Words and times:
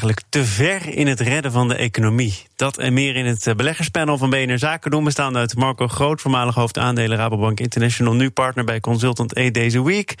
eigenlijk 0.00 0.28
te 0.28 0.44
ver 0.44 0.94
in 0.94 1.06
het 1.06 1.20
redden 1.20 1.52
van 1.52 1.68
de 1.68 1.74
economie. 1.74 2.46
Dat 2.56 2.78
en 2.78 2.92
meer 2.92 3.16
in 3.16 3.26
het 3.26 3.46
eh, 3.46 3.54
beleggerspanel 3.54 4.18
van 4.18 4.30
BNR 4.30 4.58
Zaken 4.58 4.90
doen. 4.90 5.04
Bestaande 5.04 5.38
uit 5.38 5.56
Marco 5.56 5.88
Groot, 5.88 6.20
voormalig 6.20 6.54
hoofdaandelen 6.54 7.18
Rabobank 7.18 7.60
International, 7.60 8.14
nu 8.14 8.30
partner 8.30 8.64
bij 8.64 8.80
Consultant 8.80 9.36
E 9.36 9.50
deze 9.50 9.84
week. 9.84 10.14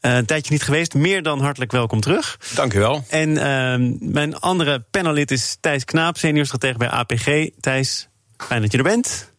Uh, 0.00 0.14
een 0.14 0.26
tijdje 0.26 0.52
niet 0.52 0.62
geweest, 0.62 0.94
meer 0.94 1.22
dan 1.22 1.40
hartelijk 1.40 1.72
welkom 1.72 2.00
terug. 2.00 2.38
Dank 2.54 2.74
u 2.74 2.78
wel. 2.78 3.04
En 3.08 3.28
uh, 3.28 4.10
mijn 4.12 4.38
andere 4.38 4.84
panelist 4.90 5.30
is 5.30 5.56
Thijs 5.60 5.84
Knaap, 5.84 6.16
senior 6.16 6.46
stratege 6.46 6.78
bij 6.78 6.88
APG. 6.88 7.48
Thijs, 7.60 8.08
fijn 8.36 8.62
dat 8.62 8.72
je 8.72 8.78
er 8.78 8.84
bent. 8.84 9.31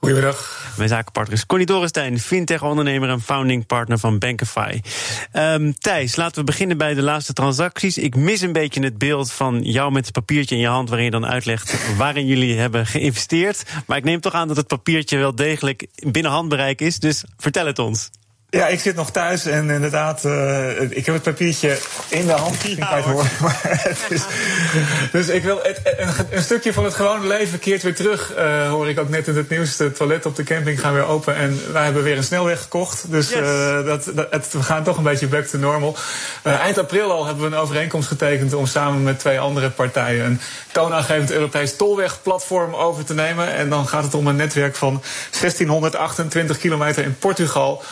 Goedemiddag. 0.00 0.68
Mijn 0.76 0.88
zakenpartner 0.88 1.36
is 1.36 1.46
Connie 1.46 1.66
Dorenstein, 1.66 2.18
fintech-ondernemer 2.18 3.08
en 3.08 3.20
founding 3.20 3.66
partner 3.66 3.98
van 3.98 4.18
Bankify. 4.18 4.80
Um, 5.32 5.74
Thijs, 5.78 6.16
laten 6.16 6.38
we 6.38 6.44
beginnen 6.44 6.78
bij 6.78 6.94
de 6.94 7.02
laatste 7.02 7.32
transacties. 7.32 7.98
Ik 7.98 8.16
mis 8.16 8.40
een 8.40 8.52
beetje 8.52 8.82
het 8.82 8.98
beeld 8.98 9.32
van 9.32 9.62
jou 9.62 9.92
met 9.92 10.04
het 10.04 10.14
papiertje 10.14 10.54
in 10.54 10.60
je 10.60 10.66
hand... 10.66 10.88
waarin 10.88 11.04
je 11.04 11.12
dan 11.12 11.26
uitlegt 11.26 11.96
waarin 11.96 12.26
jullie 12.26 12.58
hebben 12.58 12.86
geïnvesteerd. 12.86 13.64
Maar 13.86 13.96
ik 13.96 14.04
neem 14.04 14.20
toch 14.20 14.32
aan 14.32 14.48
dat 14.48 14.56
het 14.56 14.66
papiertje 14.66 15.18
wel 15.18 15.34
degelijk 15.34 15.86
binnen 15.94 16.32
handbereik 16.32 16.80
is. 16.80 16.98
Dus 16.98 17.24
vertel 17.36 17.66
het 17.66 17.78
ons. 17.78 18.10
Ja, 18.50 18.66
ik 18.66 18.80
zit 18.80 18.96
nog 18.96 19.10
thuis 19.10 19.46
en 19.46 19.70
inderdaad, 19.70 20.24
uh, 20.24 20.80
ik 20.80 21.06
heb 21.06 21.14
het 21.14 21.22
papiertje 21.22 21.78
in 22.08 22.26
de 22.26 22.32
hand. 22.32 22.56
Ja, 22.62 23.00
hoor. 23.00 23.24
is, 24.08 24.22
dus 25.12 25.28
ik 25.28 25.42
wil 25.42 25.60
het, 25.62 25.80
een, 25.84 26.08
een, 26.30 26.42
stukje 26.42 26.72
van 26.72 26.84
het 26.84 26.94
gewone 26.94 27.26
leven 27.26 27.58
keert 27.58 27.82
weer 27.82 27.94
terug. 27.94 28.32
Uh, 28.36 28.68
hoor 28.68 28.88
ik 28.88 28.98
ook 28.98 29.08
net 29.08 29.28
in 29.28 29.36
het 29.36 29.48
nieuws. 29.48 29.76
De 29.76 29.92
toilet 29.92 30.26
op 30.26 30.36
de 30.36 30.42
camping 30.42 30.80
gaan 30.80 30.94
weer 30.94 31.06
open. 31.06 31.36
En 31.36 31.60
wij 31.72 31.84
hebben 31.84 32.02
weer 32.02 32.16
een 32.16 32.24
snelweg 32.24 32.62
gekocht. 32.62 33.10
Dus 33.10 33.28
yes. 33.28 33.40
uh, 33.40 33.84
dat, 33.84 34.10
dat, 34.14 34.26
het, 34.30 34.52
we 34.52 34.62
gaan 34.62 34.84
toch 34.84 34.96
een 34.96 35.02
beetje 35.02 35.26
back 35.26 35.44
to 35.44 35.58
normal. 35.58 35.96
eind 36.42 36.78
april 36.78 37.12
al 37.12 37.26
hebben 37.26 37.50
we 37.50 37.56
een 37.56 37.62
overeenkomst 37.62 38.08
getekend 38.08 38.54
om 38.54 38.66
samen 38.66 39.02
met 39.02 39.18
twee 39.18 39.40
andere 39.40 39.70
partijen 39.70 40.24
een 40.24 40.40
toonaangevend 40.72 41.30
Europees 41.30 41.76
tolwegplatform 41.76 42.74
over 42.74 43.04
te 43.04 43.14
nemen. 43.14 43.54
En 43.54 43.68
dan 43.68 43.88
gaat 43.88 44.04
het 44.04 44.14
om 44.14 44.26
een 44.26 44.36
netwerk 44.36 44.76
van 44.76 45.02
1628 45.40 46.58
kilometer 46.58 47.04
in 47.04 47.18
Portugal. 47.18 47.82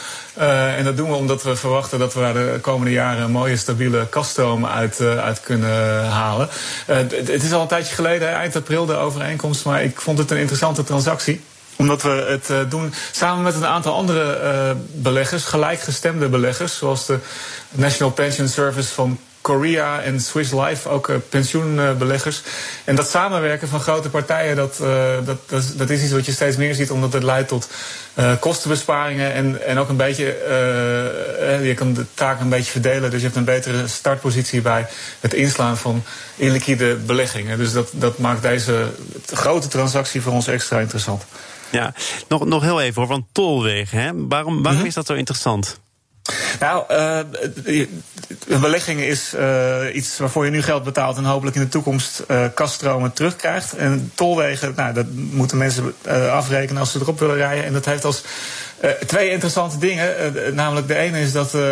Uh, 0.48 0.78
en 0.78 0.84
dat 0.84 0.96
doen 0.96 1.08
we 1.08 1.14
omdat 1.14 1.42
we 1.42 1.56
verwachten 1.56 1.98
dat 1.98 2.14
we 2.14 2.20
daar 2.20 2.32
de 2.32 2.58
komende 2.60 2.92
jaren 2.92 3.22
een 3.22 3.30
mooie 3.30 3.56
stabiele 3.56 4.06
kaststromen 4.06 4.70
uit, 4.70 5.00
uh, 5.00 5.18
uit 5.18 5.40
kunnen 5.40 6.04
halen. 6.04 6.48
Uh, 6.90 6.96
het 6.96 7.42
is 7.42 7.52
al 7.52 7.60
een 7.60 7.68
tijdje 7.68 7.94
geleden, 7.94 8.28
eind 8.28 8.56
april, 8.56 8.86
de 8.86 8.96
overeenkomst, 8.96 9.64
maar 9.64 9.82
ik 9.82 10.00
vond 10.00 10.18
het 10.18 10.30
een 10.30 10.38
interessante 10.38 10.84
transactie 10.84 11.40
omdat 11.76 12.02
we 12.02 12.40
het 12.48 12.70
doen 12.70 12.92
samen 13.12 13.42
met 13.42 13.54
een 13.54 13.66
aantal 13.66 13.94
andere 13.94 14.76
beleggers, 14.92 15.44
gelijkgestemde 15.44 16.28
beleggers, 16.28 16.76
zoals 16.76 17.06
de 17.06 17.18
National 17.70 18.12
Pension 18.12 18.48
Service 18.48 18.94
van 18.94 19.18
Korea 19.48 20.00
en 20.00 20.20
Swiss 20.20 20.52
Life, 20.52 20.88
ook 20.88 21.08
uh, 21.08 21.16
pensioenbeleggers. 21.28 22.42
En 22.84 22.96
dat 22.96 23.08
samenwerken 23.08 23.68
van 23.68 23.80
grote 23.80 24.08
partijen, 24.08 24.56
dat, 24.56 24.78
uh, 24.82 24.88
dat, 25.24 25.38
dat, 25.48 25.62
is, 25.62 25.76
dat, 25.76 25.90
is 25.90 26.02
iets 26.02 26.12
wat 26.12 26.26
je 26.26 26.32
steeds 26.32 26.56
meer 26.56 26.74
ziet, 26.74 26.90
omdat 26.90 27.12
het 27.12 27.22
leidt 27.22 27.48
tot 27.48 27.68
uh, 28.14 28.32
kostenbesparingen 28.40 29.32
en, 29.32 29.66
en 29.66 29.78
ook 29.78 29.88
een 29.88 29.96
beetje, 29.96 30.24
je 31.62 31.74
kan 31.74 31.92
de 31.92 32.04
taak 32.14 32.40
een 32.40 32.48
beetje 32.48 32.70
verdelen, 32.70 33.10
dus 33.10 33.20
je 33.20 33.26
hebt 33.26 33.38
een 33.38 33.44
betere 33.44 33.86
startpositie 33.86 34.60
bij 34.60 34.86
het 35.20 35.34
inslaan 35.34 35.76
van 35.76 36.02
illiquide 36.36 36.96
beleggingen. 36.96 37.58
Dus 37.58 37.72
dat, 37.72 37.88
dat 37.92 38.18
maakt 38.18 38.42
deze 38.42 38.86
grote 39.32 39.68
transactie 39.68 40.20
voor 40.20 40.32
ons 40.32 40.46
extra 40.46 40.78
interessant. 40.78 41.24
Ja, 41.70 41.94
nog, 42.28 42.44
nog 42.44 42.62
heel 42.62 42.80
even 42.80 42.94
hoor, 42.94 43.10
van 43.10 43.26
tolwegen. 43.32 43.98
Hè? 43.98 44.10
Waarom, 44.14 44.28
waarom 44.28 44.62
mm 44.62 44.64
-hmm. 44.66 44.86
is 44.86 44.94
dat 44.94 45.06
zo 45.06 45.14
interessant? 45.14 45.80
Nou, 46.60 46.84
uh, 46.90 47.18
een 48.48 48.60
belegging 48.60 49.00
is 49.00 49.34
uh, 49.34 49.94
iets 49.94 50.18
waarvoor 50.18 50.44
je 50.44 50.50
nu 50.50 50.62
geld 50.62 50.84
betaalt 50.84 51.16
en 51.16 51.24
hopelijk 51.24 51.56
in 51.56 51.62
de 51.62 51.68
toekomst 51.68 52.24
uh, 52.30 52.44
kaststromen 52.54 53.12
terugkrijgt. 53.12 53.72
En 53.72 54.12
tolwegen, 54.14 54.72
nou, 54.76 54.94
dat 54.94 55.06
moeten 55.12 55.58
mensen 55.58 55.94
afrekenen 56.30 56.80
als 56.80 56.92
ze 56.92 56.98
erop 57.00 57.18
willen 57.18 57.36
rijden. 57.36 57.64
En 57.64 57.72
dat 57.72 57.84
heeft 57.84 58.04
als 58.04 58.22
uh, 58.84 58.90
twee 58.90 59.30
interessante 59.30 59.78
dingen. 59.78 60.34
Uh, 60.36 60.52
namelijk 60.52 60.88
de 60.88 60.96
ene 60.96 61.20
is 61.20 61.32
dat 61.32 61.54
uh, 61.54 61.62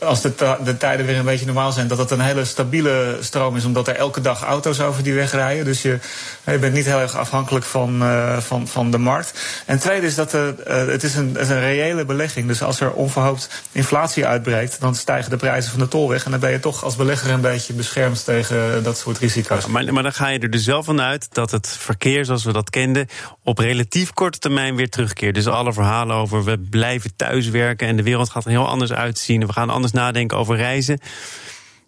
als 0.00 0.20
de, 0.20 0.56
de, 0.64 0.76
tijden 0.76 1.06
weer 1.06 1.16
een 1.16 1.24
beetje 1.24 1.46
normaal 1.46 1.72
zijn, 1.72 1.88
dat 1.88 1.98
het 1.98 2.10
een 2.10 2.20
hele 2.20 2.44
stabiele 2.44 3.16
stroom 3.20 3.56
is, 3.56 3.64
omdat 3.64 3.88
er 3.88 3.96
elke 3.96 4.20
dag 4.20 4.42
auto's 4.42 4.80
over 4.80 5.02
die 5.02 5.14
weg 5.14 5.32
rijden. 5.32 5.64
Dus 5.64 5.82
je, 5.82 5.98
je 6.44 6.58
bent 6.58 6.74
niet 6.74 6.84
heel 6.84 7.00
erg 7.00 7.16
afhankelijk 7.16 7.64
van, 7.64 8.02
van, 8.38 8.68
van 8.68 8.90
de 8.90 8.98
markt. 8.98 9.32
En 9.66 9.78
tweede 9.78 10.06
is 10.06 10.14
dat 10.14 10.32
het 10.64 11.02
is 11.02 11.14
een, 11.14 11.28
het 11.28 11.42
is 11.42 11.48
een 11.48 11.60
reële 11.60 12.04
belegging. 12.04 12.46
Dus 12.46 12.62
als 12.62 12.80
er 12.80 12.92
onverhoopt 12.92 13.48
inflatie 13.72 14.26
uitbreekt, 14.26 14.80
dan 14.80 14.94
stijgen 14.94 15.30
de 15.30 15.36
prijzen 15.36 15.70
van 15.70 15.80
de 15.80 15.88
tolweg. 15.88 16.24
En 16.24 16.30
dan 16.30 16.40
ben 16.40 16.50
je 16.50 16.60
toch 16.60 16.84
als 16.84 16.96
belegger 16.96 17.30
een 17.30 17.40
beetje 17.40 17.72
beschermd 17.72 18.24
tegen 18.24 18.82
dat 18.82 18.98
soort 18.98 19.18
risico's. 19.18 19.66
Maar, 19.66 19.92
maar 19.92 20.02
dan 20.02 20.12
ga 20.12 20.28
je 20.28 20.38
er 20.38 20.50
dus 20.50 20.66
wel 20.66 20.82
vanuit 20.82 21.34
dat 21.34 21.50
het 21.50 21.68
verkeer 21.68 22.24
zoals 22.24 22.44
we 22.44 22.52
dat 22.52 22.70
kenden 22.70 23.08
op 23.42 23.58
relatief 23.58 24.12
korte 24.12 24.38
termijn 24.38 24.76
weer 24.76 24.90
terugkeert. 24.90 25.34
Dus 25.34 25.46
alle 25.46 25.72
verhalen 25.72 25.93
over 26.02 26.44
we 26.44 26.58
blijven 26.58 27.16
thuiswerken 27.16 27.88
en 27.88 27.96
de 27.96 28.02
wereld 28.02 28.30
gaat 28.30 28.44
er 28.44 28.50
heel 28.50 28.68
anders 28.68 28.92
uitzien. 28.92 29.46
We 29.46 29.52
gaan 29.52 29.70
anders 29.70 29.92
nadenken 29.92 30.38
over 30.38 30.56
reizen. 30.56 31.00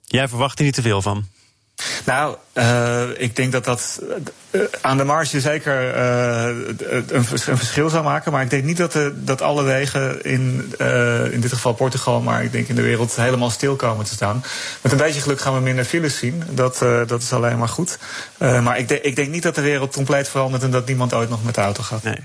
Jij 0.05 0.29
verwacht 0.29 0.59
er 0.59 0.65
niet 0.65 0.75
te 0.75 0.83
veel 0.83 1.03
van. 1.03 1.25
Nou, 2.05 2.37
uh, 2.55 3.03
ik 3.17 3.37
denk 3.37 3.53
dat 3.53 3.65
dat 3.65 4.03
uh, 4.51 4.63
aan 4.81 4.97
de 4.97 5.05
marge 5.05 5.41
zeker 5.41 5.97
uh, 5.97 6.67
een, 6.89 7.07
een, 7.11 7.25
verschil 7.25 7.89
zou 7.89 8.05
maken. 8.05 8.33
Maar 8.33 8.43
ik 8.43 8.51
denk 8.51 8.65
niet 8.65 8.77
dat, 8.77 8.93
de, 8.93 9.13
dat 9.25 9.43
alle 9.43 9.63
wegen 9.63 10.25
in, 10.25 10.75
in 11.31 11.41
dit 11.41 11.53
geval 11.53 11.75
Portugal, 11.75 12.21
maar 12.21 12.45
ik 12.45 12.53
denk 12.53 12.69
in 12.69 12.75
de 12.75 12.83
wereld 12.83 13.17
helemaal 13.17 13.51
stil 13.51 13.77
komen 13.77 14.05
te 14.05 14.15
staan. 14.15 14.45
Met 14.81 14.93
een 14.93 14.99
beetje 14.99 15.21
geluk 15.21 15.41
gaan 15.41 15.55
we 15.55 15.61
minder 15.61 15.85
files 15.85 16.19
zien. 16.19 16.43
Dat, 16.51 16.79
dat 17.07 17.23
is 17.23 17.33
alleen 17.33 17.59
maar 17.59 17.69
goed. 17.69 17.99
maar 18.39 18.79
ik, 18.79 18.89
de, 18.89 19.01
ik 19.01 19.17
denk 19.17 19.31
niet 19.31 19.43
dat 19.43 19.55
de 19.55 19.61
wereld 19.61 19.95
compleet 19.95 20.29
verandert 20.29 20.63
en 20.63 20.71
dat 20.71 20.87
niemand 20.87 21.15
ooit 21.15 21.29
nog 21.29 21.45
met 21.45 21.55
de 21.55 21.61
auto 21.61 21.83
gaat. 21.83 22.03
Nee. 22.03 22.19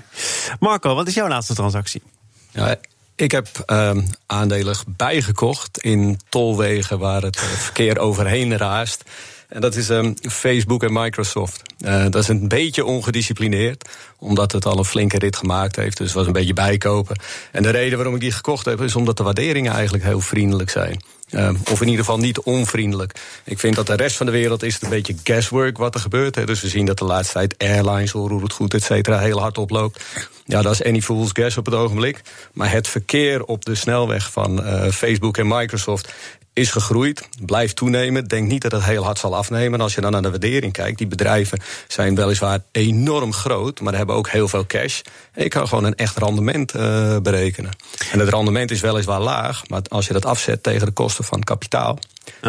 Marco, 0.60 0.94
wat 0.94 1.08
is 1.08 1.14
jouw 1.14 1.28
laatste 1.28 1.54
transactie? 1.54 2.02
Ja, 2.50 2.76
ik 3.16 3.30
heb 3.30 3.48
uh, 3.66 3.96
aandelen 4.26 4.76
bijgekocht 4.86 5.78
in 5.78 6.20
tolwegen 6.28 6.98
waar 6.98 7.22
het 7.22 7.38
verkeer 7.40 7.98
overheen 8.08 8.56
raast. 8.56 9.04
En 9.52 9.60
dat 9.60 9.74
is 9.74 9.88
um, 9.88 10.14
Facebook 10.20 10.82
en 10.82 10.92
Microsoft. 10.92 11.62
Uh, 11.78 12.02
dat 12.02 12.22
is 12.22 12.28
een 12.28 12.48
beetje 12.48 12.84
ongedisciplineerd, 12.84 13.88
omdat 14.18 14.52
het 14.52 14.66
al 14.66 14.78
een 14.78 14.84
flinke 14.84 15.18
rit 15.18 15.36
gemaakt 15.36 15.76
heeft. 15.76 15.96
Dus 15.96 16.06
het 16.06 16.16
was 16.16 16.26
een 16.26 16.32
beetje 16.32 16.52
bijkopen. 16.52 17.16
En 17.50 17.62
de 17.62 17.70
reden 17.70 17.96
waarom 17.96 18.14
ik 18.14 18.20
die 18.20 18.32
gekocht 18.32 18.64
heb, 18.64 18.80
is 18.80 18.96
omdat 18.96 19.16
de 19.16 19.22
waarderingen 19.22 19.72
eigenlijk 19.72 20.04
heel 20.04 20.20
vriendelijk 20.20 20.70
zijn. 20.70 21.02
Uh, 21.30 21.50
of 21.70 21.80
in 21.80 21.88
ieder 21.88 22.04
geval 22.04 22.18
niet 22.18 22.38
onvriendelijk. 22.38 23.12
Ik 23.44 23.58
vind 23.58 23.74
dat 23.74 23.86
de 23.86 23.94
rest 23.94 24.16
van 24.16 24.26
de 24.26 24.32
wereld 24.32 24.62
is 24.62 24.82
een 24.82 24.88
beetje 24.88 25.14
guesswork 25.24 25.78
wat 25.78 25.94
er 25.94 26.00
gebeurt. 26.00 26.46
Dus 26.46 26.60
we 26.60 26.68
zien 26.68 26.86
dat 26.86 26.98
de 26.98 27.04
laatste 27.04 27.32
tijd 27.32 27.54
airlines, 27.58 28.10
hoe 28.10 28.42
het 28.42 28.52
goed, 28.52 28.74
et 28.74 28.82
cetera, 28.82 29.18
heel 29.18 29.40
hard 29.40 29.58
oploopt. 29.58 30.04
Ja, 30.44 30.62
dat 30.62 30.72
is 30.72 30.84
any 30.84 31.00
fool's 31.00 31.30
guess 31.32 31.56
op 31.56 31.66
het 31.66 31.74
ogenblik. 31.74 32.20
Maar 32.52 32.70
het 32.70 32.88
verkeer 32.88 33.44
op 33.44 33.64
de 33.64 33.74
snelweg 33.74 34.32
van 34.32 34.66
uh, 34.66 34.88
Facebook 34.88 35.38
en 35.38 35.48
Microsoft 35.48 36.12
is 36.52 36.70
gegroeid, 36.70 37.28
blijft 37.44 37.76
toenemen. 37.76 38.24
Denk 38.24 38.48
niet 38.48 38.62
dat 38.62 38.72
het 38.72 38.84
heel 38.84 39.04
hard 39.04 39.18
zal 39.18 39.36
afnemen. 39.36 39.80
als 39.80 39.94
je 39.94 40.00
dan 40.00 40.12
naar 40.12 40.22
de 40.22 40.30
waardering 40.30 40.72
kijkt, 40.72 40.98
die 40.98 41.06
bedrijven 41.06 41.60
zijn 41.88 42.14
weliswaar 42.14 42.60
enorm 42.72 43.32
groot, 43.32 43.80
maar 43.80 43.94
hebben 43.94 44.16
ook 44.16 44.28
heel 44.28 44.48
veel 44.48 44.66
cash. 44.66 45.00
Je 45.34 45.48
kan 45.48 45.68
gewoon 45.68 45.84
een 45.84 45.94
echt 45.94 46.18
rendement 46.18 46.74
uh, 46.74 47.16
berekenen. 47.18 47.70
En 48.12 48.18
het 48.18 48.28
rendement 48.28 48.70
is 48.70 48.80
weliswaar 48.80 49.20
laag, 49.20 49.68
maar 49.68 49.80
als 49.88 50.06
je 50.06 50.12
dat 50.12 50.24
afzet 50.24 50.62
tegen 50.62 50.86
de 50.86 50.92
kosten 50.92 51.24
van 51.24 51.40
kapitaal, 51.40 51.98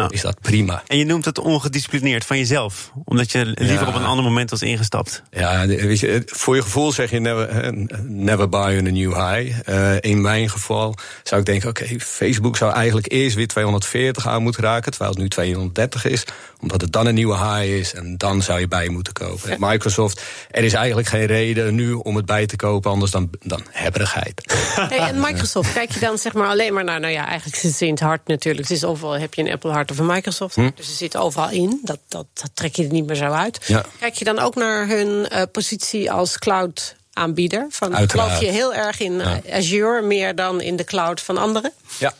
is 0.08 0.20
dat 0.20 0.40
prima. 0.40 0.82
En 0.86 0.98
je 0.98 1.04
noemt 1.04 1.24
het 1.24 1.38
ongedisciplineerd 1.38 2.24
van 2.24 2.38
jezelf, 2.38 2.90
omdat 3.04 3.32
je 3.32 3.44
liever 3.44 3.80
ja. 3.80 3.86
op 3.86 3.94
een 3.94 4.04
ander 4.04 4.24
moment 4.24 4.50
was 4.50 4.62
ingestapt. 4.62 5.22
Ja, 5.30 5.66
weet 5.66 6.00
je, 6.00 6.22
voor 6.26 6.56
je 6.56 6.62
gevoel 6.62 6.92
zeg 6.92 7.10
je 7.10 7.20
never, 7.20 7.72
never 8.02 8.48
buy 8.48 8.78
on 8.78 8.86
a 8.86 8.90
new 8.90 9.12
high. 9.12 9.68
Uh, 9.68 9.96
in 10.00 10.20
mijn 10.20 10.50
geval 10.50 10.94
zou 11.22 11.40
ik 11.40 11.46
denken, 11.46 11.68
oké, 11.68 11.82
okay, 11.82 12.00
Facebook 12.00 12.56
zou 12.56 12.72
eigenlijk 12.72 13.12
eerst 13.12 13.36
weer 13.36 13.48
240 13.48 14.28
aan 14.28 14.42
moeten 14.42 14.62
raken, 14.62 14.90
terwijl 14.90 15.10
het 15.10 15.20
nu 15.20 15.28
230 15.28 16.04
is, 16.04 16.24
omdat 16.60 16.80
het 16.80 16.92
dan 16.92 17.06
een 17.06 17.14
nieuwe 17.14 17.36
high 17.36 17.72
is 17.72 17.94
en 17.94 18.16
dan 18.16 18.42
zou 18.42 18.60
je 18.60 18.68
bij 18.68 18.88
moeten 18.88 19.12
kopen. 19.12 19.56
Microsoft, 19.70 20.22
er 20.50 20.64
is 20.64 20.72
eigenlijk 20.72 21.08
geen 21.08 21.26
reden 21.26 21.74
nu 21.74 21.92
om 21.92 22.16
het 22.16 22.26
bij 22.26 22.46
te 22.46 22.56
kopen, 22.56 22.72
anders 22.82 23.10
dan, 23.10 23.30
dan 23.42 23.62
hebberigheid. 23.70 24.42
Hey, 24.74 24.98
en 24.98 25.20
Microsoft, 25.20 25.72
kijk 25.72 25.92
je 25.92 26.00
dan 26.00 26.18
zeg 26.18 26.32
maar 26.32 26.48
alleen 26.48 26.74
maar 26.74 26.84
naar, 26.84 27.00
nou 27.00 27.12
ja, 27.12 27.26
eigenlijk 27.26 27.58
zit 27.58 27.72
ze 27.72 27.86
in 27.86 27.90
het 27.90 28.00
hart 28.00 28.26
natuurlijk. 28.26 28.68
Het 28.68 28.76
is 28.76 28.84
overal, 28.84 29.12
heb 29.12 29.34
je 29.34 29.42
een 29.42 29.52
Apple 29.52 29.70
hart 29.70 29.90
of 29.90 29.98
een 29.98 30.06
Microsoft 30.06 30.54
hm? 30.54 30.70
dus 30.74 30.86
ze 30.86 30.92
zitten 30.92 31.20
overal 31.20 31.50
in. 31.50 31.80
Dat, 31.82 31.98
dat, 32.08 32.26
dat, 32.32 32.50
trek 32.54 32.76
je 32.76 32.84
er 32.84 32.92
niet 32.92 33.06
meer 33.06 33.16
zo 33.16 33.30
uit. 33.30 33.60
Ja. 33.66 33.84
Kijk 33.98 34.14
je 34.14 34.24
dan 34.24 34.38
ook 34.38 34.54
naar 34.54 34.88
hun 34.88 35.28
uh, 35.32 35.42
positie 35.52 36.12
als 36.12 36.38
cloud 36.38 36.96
aanbieder? 37.12 37.66
Van, 37.70 38.08
geloof 38.08 38.40
je 38.40 38.46
heel 38.46 38.74
erg 38.74 39.00
in 39.00 39.22
Azure 39.50 40.02
meer 40.02 40.34
dan 40.34 40.60
in 40.60 40.76
de 40.76 40.84
cloud 40.84 41.20
van 41.20 41.36
anderen? 41.38 41.72
Ja, 41.98 42.14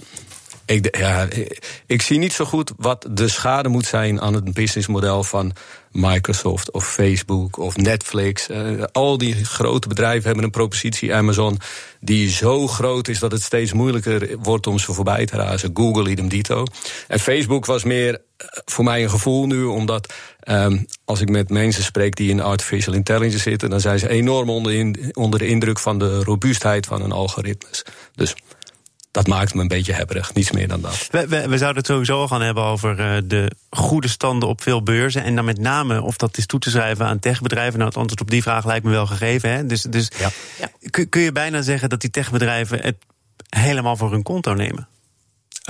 ik, 0.66 0.96
ja, 0.96 1.28
ik 1.87 2.02
zie 2.02 2.19
niet 2.19 2.32
zo 2.32 2.44
goed 2.44 2.72
wat 2.76 3.06
de 3.11 3.28
schade 3.28 3.69
moet 3.69 3.87
zijn 3.87 4.20
aan 4.20 4.34
het 4.34 4.55
businessmodel 4.55 5.22
van 5.22 5.52
Microsoft 5.94 6.70
of 6.70 6.93
Facebook 6.93 7.58
of 7.58 7.76
Netflix. 7.76 8.49
Uh, 8.49 8.82
al 8.93 9.19
die 9.19 9.44
grote 9.44 9.88
bedrijven 9.88 10.25
hebben 10.25 10.44
een 10.44 10.50
propositie, 10.50 11.14
Amazon, 11.14 11.58
die 12.00 12.31
zo 12.31 12.66
groot 12.66 13.08
is 13.08 13.19
dat 13.19 13.32
het 13.32 13.43
steeds 13.43 13.72
moeilijker 13.72 14.37
wordt 14.38 14.66
om 14.66 14.78
ze 14.78 14.93
voorbij 14.93 15.26
te 15.26 15.37
razen. 15.37 15.70
Google, 15.75 16.11
idem 16.11 16.28
dito. 16.28 16.64
En 17.08 17.20
Facebook 17.20 17.66
was 17.66 17.84
meer 17.84 18.14
eh, 18.37 18.46
voor 18.64 18.84
mij 18.84 19.02
een 19.02 19.11
gevoel 19.11 19.46
nu, 19.46 19.64
omdat 19.64 20.12
um, 20.49 20.87
als 21.05 21.20
ik 21.20 21.28
met 21.28 21.50
mensen 21.50 21.82
spreek 21.82 22.16
die 22.16 22.31
in 22.31 22.40
artificial 22.40 22.94
intelligence 22.94 23.38
zitten, 23.38 23.70
dan 23.70 23.81
zijn 23.81 23.99
ze 23.99 24.08
enorm 24.08 24.50
onder, 24.50 24.72
in, 24.72 25.11
onder 25.12 25.38
de 25.38 25.46
indruk 25.46 25.78
van 25.78 25.99
de 25.99 26.22
robuustheid 26.22 26.87
van 26.87 27.00
hun 27.00 27.12
algoritmes. 27.12 27.82
Dus 28.14 28.34
dat 29.14 29.26
maakt 29.26 29.55
me 29.55 29.61
een 29.61 29.69
beetje 29.69 29.93
hebberig, 29.93 30.34
niets 30.34 30.50
meer 30.50 30.69
dan 30.69 30.81
dat. 30.81 31.08
We, 31.11 31.26
we, 31.26 31.49
we 31.49 31.58
zouden 31.58 31.76
het 31.76 31.87
sowieso 31.87 32.28
gaan 32.28 32.40
hebben 32.43 32.64
over 32.64 33.00
uh, 33.00 33.22
de 33.25 33.50
goede 33.70 34.08
standen 34.08 34.49
op 34.49 34.62
veel 34.62 34.82
beurzen. 34.82 35.22
En 35.25 35.34
dan 35.34 35.44
met 35.44 35.58
name 35.58 36.02
of 36.02 36.16
dat 36.16 36.38
is 36.38 36.46
toe 36.46 36.61
te 36.61 36.70
schrijven 36.70 37.06
aan 37.06 37.19
techbedrijven. 37.19 37.75
Nou, 37.75 37.88
het 37.88 37.99
antwoord 37.99 38.20
op 38.20 38.31
die 38.31 38.43
vraag 38.43 38.64
lijkt 38.64 38.84
me 38.84 38.90
wel 38.90 39.06
gegeven. 39.06 39.50
Hè? 39.50 39.66
Dus, 39.66 39.82
dus 39.82 40.11
ja. 40.19 40.31
kun, 40.90 41.08
kun 41.08 41.20
je 41.20 41.32
bijna 41.32 41.62
zeggen 41.62 41.88
dat 41.88 42.00
die 42.00 42.11
techbedrijven 42.11 42.81
het 42.81 42.96
helemaal 43.49 43.96
voor 43.96 44.11
hun 44.11 44.22
konto 44.22 44.55
nemen? 44.55 44.88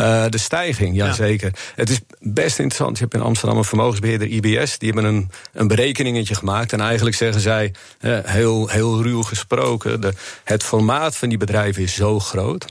Uh, 0.00 0.24
de 0.28 0.38
stijging, 0.38 0.96
ja, 0.96 1.12
zeker. 1.12 1.52
Het 1.74 1.90
is 1.90 2.00
best 2.20 2.58
interessant. 2.58 2.96
Je 2.96 3.02
hebt 3.02 3.14
in 3.14 3.22
Amsterdam 3.22 3.58
een 3.58 3.64
vermogensbeheerder, 3.64 4.28
IBS. 4.28 4.78
Die 4.78 4.92
hebben 4.92 5.14
een, 5.14 5.30
een 5.52 5.68
berekeningetje 5.68 6.34
gemaakt. 6.34 6.72
En 6.72 6.80
eigenlijk 6.80 7.16
zeggen 7.16 7.40
zij, 7.40 7.74
uh, 8.00 8.18
heel, 8.22 8.68
heel 8.68 9.02
ruw 9.02 9.22
gesproken... 9.22 10.00
De, 10.00 10.12
het 10.44 10.62
formaat 10.62 11.16
van 11.16 11.28
die 11.28 11.38
bedrijven 11.38 11.82
is 11.82 11.94
zo 11.94 12.20
groot 12.20 12.66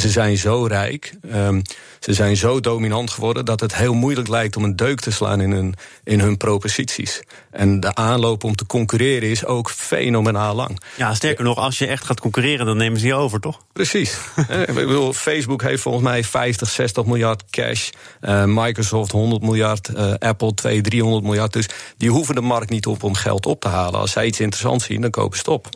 ze 0.00 0.10
zijn 0.10 0.36
zo 0.36 0.66
rijk, 0.66 1.14
um, 1.34 1.62
ze 2.00 2.12
zijn 2.12 2.36
zo 2.36 2.60
dominant 2.60 3.10
geworden 3.10 3.44
dat 3.44 3.60
het 3.60 3.74
heel 3.74 3.94
moeilijk 3.94 4.28
lijkt 4.28 4.56
om 4.56 4.64
een 4.64 4.76
deuk 4.76 5.00
te 5.00 5.10
slaan 5.10 5.40
in 5.40 5.50
hun, 5.50 5.74
in 6.04 6.20
hun 6.20 6.36
proposities. 6.36 7.22
En 7.56 7.80
de 7.80 7.94
aanloop 7.94 8.44
om 8.44 8.54
te 8.54 8.66
concurreren 8.66 9.28
is 9.28 9.44
ook 9.44 9.70
fenomenaal 9.70 10.54
lang. 10.54 10.80
Ja, 10.96 11.14
sterker 11.14 11.44
nog, 11.44 11.58
als 11.58 11.78
je 11.78 11.86
echt 11.86 12.04
gaat 12.04 12.20
concurreren, 12.20 12.66
dan 12.66 12.76
nemen 12.76 13.00
ze 13.00 13.06
je 13.06 13.14
over, 13.14 13.40
toch? 13.40 13.60
Precies. 13.72 14.18
Ik 14.66 14.74
bedoel, 14.74 15.12
Facebook 15.12 15.62
heeft 15.62 15.82
volgens 15.82 16.04
mij 16.04 16.24
50, 16.24 16.68
60 16.68 17.04
miljard 17.04 17.44
cash. 17.50 17.90
Uh, 18.20 18.44
Microsoft 18.46 19.12
100 19.12 19.42
miljard, 19.42 19.88
uh, 19.88 20.14
Apple 20.18 20.54
200, 20.54 20.84
300 20.90 21.24
miljard. 21.24 21.52
Dus 21.52 21.68
die 21.96 22.10
hoeven 22.10 22.34
de 22.34 22.40
markt 22.40 22.70
niet 22.70 22.86
op 22.86 23.02
om 23.02 23.14
geld 23.14 23.46
op 23.46 23.60
te 23.60 23.68
halen. 23.68 24.00
Als 24.00 24.10
zij 24.10 24.26
iets 24.26 24.40
interessants 24.40 24.84
zien, 24.84 25.00
dan 25.00 25.10
kopen 25.10 25.38
ze 25.38 25.42
het 25.44 25.52
op. 25.52 25.68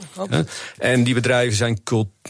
En 0.78 1.04
die 1.04 1.14
bedrijven 1.14 1.56
zijn 1.56 1.82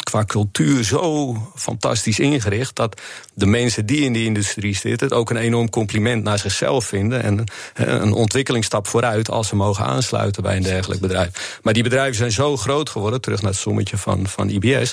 qua 0.03 0.25
cultuur 0.25 0.85
zo 0.85 1.37
fantastisch 1.55 2.19
ingericht 2.19 2.76
dat 2.76 3.00
de 3.35 3.46
mensen 3.46 3.87
die 3.87 4.00
in 4.00 4.12
die 4.12 4.25
industrie 4.25 4.76
zitten 4.76 5.08
het 5.08 5.17
ook 5.17 5.31
een 5.31 5.37
enorm 5.37 5.70
compliment 5.70 6.23
naar 6.23 6.38
zichzelf 6.38 6.85
vinden 6.85 7.23
en 7.23 7.44
een 7.75 8.12
ontwikkelingsstap 8.12 8.87
vooruit 8.87 9.31
als 9.40 9.48
ze 9.48 9.56
mogen 9.56 9.84
aansluiten 9.84 10.42
bij 10.42 10.56
een 10.56 10.62
dergelijk 10.62 11.00
bedrijf. 11.00 11.58
Maar 11.62 11.72
die 11.72 11.82
bedrijven 11.82 12.16
zijn 12.16 12.32
zo 12.32 12.56
groot 12.56 12.88
geworden, 12.88 13.20
terug 13.20 13.42
naar 13.42 13.50
het 13.50 13.60
sommetje 13.60 13.96
van, 13.96 14.26
van 14.26 14.48
IBS, 14.48 14.92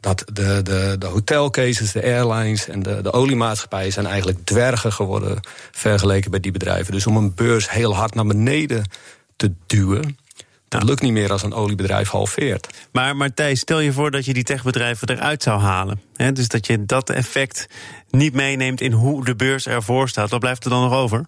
dat 0.00 0.24
de, 0.32 0.62
de, 0.62 0.96
de 0.98 1.06
hotelcases, 1.06 1.92
de 1.92 2.02
airlines 2.02 2.68
en 2.68 2.82
de, 2.82 3.02
de 3.02 3.12
oliemaatschappijen 3.12 3.92
zijn 3.92 4.06
eigenlijk 4.06 4.38
dwergen 4.44 4.92
geworden 4.92 5.40
vergeleken 5.70 6.30
bij 6.30 6.40
die 6.40 6.52
bedrijven. 6.52 6.92
Dus 6.92 7.06
om 7.06 7.16
een 7.16 7.34
beurs 7.34 7.70
heel 7.70 7.94
hard 7.94 8.14
naar 8.14 8.26
beneden 8.26 8.90
te 9.36 9.52
duwen 9.66 10.16
dat 10.68 10.82
lukt 10.82 11.02
niet 11.02 11.12
meer 11.12 11.32
als 11.32 11.42
een 11.42 11.52
oliebedrijf 11.54 12.08
halveert. 12.08 12.66
Maar, 12.92 13.34
Thijs, 13.34 13.60
stel 13.60 13.80
je 13.80 13.92
voor 13.92 14.10
dat 14.10 14.24
je 14.24 14.34
die 14.34 14.42
techbedrijven 14.42 15.08
eruit 15.08 15.42
zou 15.42 15.60
halen. 15.60 16.00
Hè? 16.16 16.32
Dus 16.32 16.48
dat 16.48 16.66
je 16.66 16.84
dat 16.84 17.10
effect 17.10 17.66
niet 18.10 18.34
meeneemt 18.34 18.80
in 18.80 18.92
hoe 18.92 19.24
de 19.24 19.36
beurs 19.36 19.66
ervoor 19.66 20.08
staat. 20.08 20.30
Wat 20.30 20.40
blijft 20.40 20.64
er 20.64 20.70
dan 20.70 20.82
nog 20.82 20.92
over? 20.92 21.24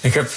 Ik 0.00 0.14
heb 0.14 0.30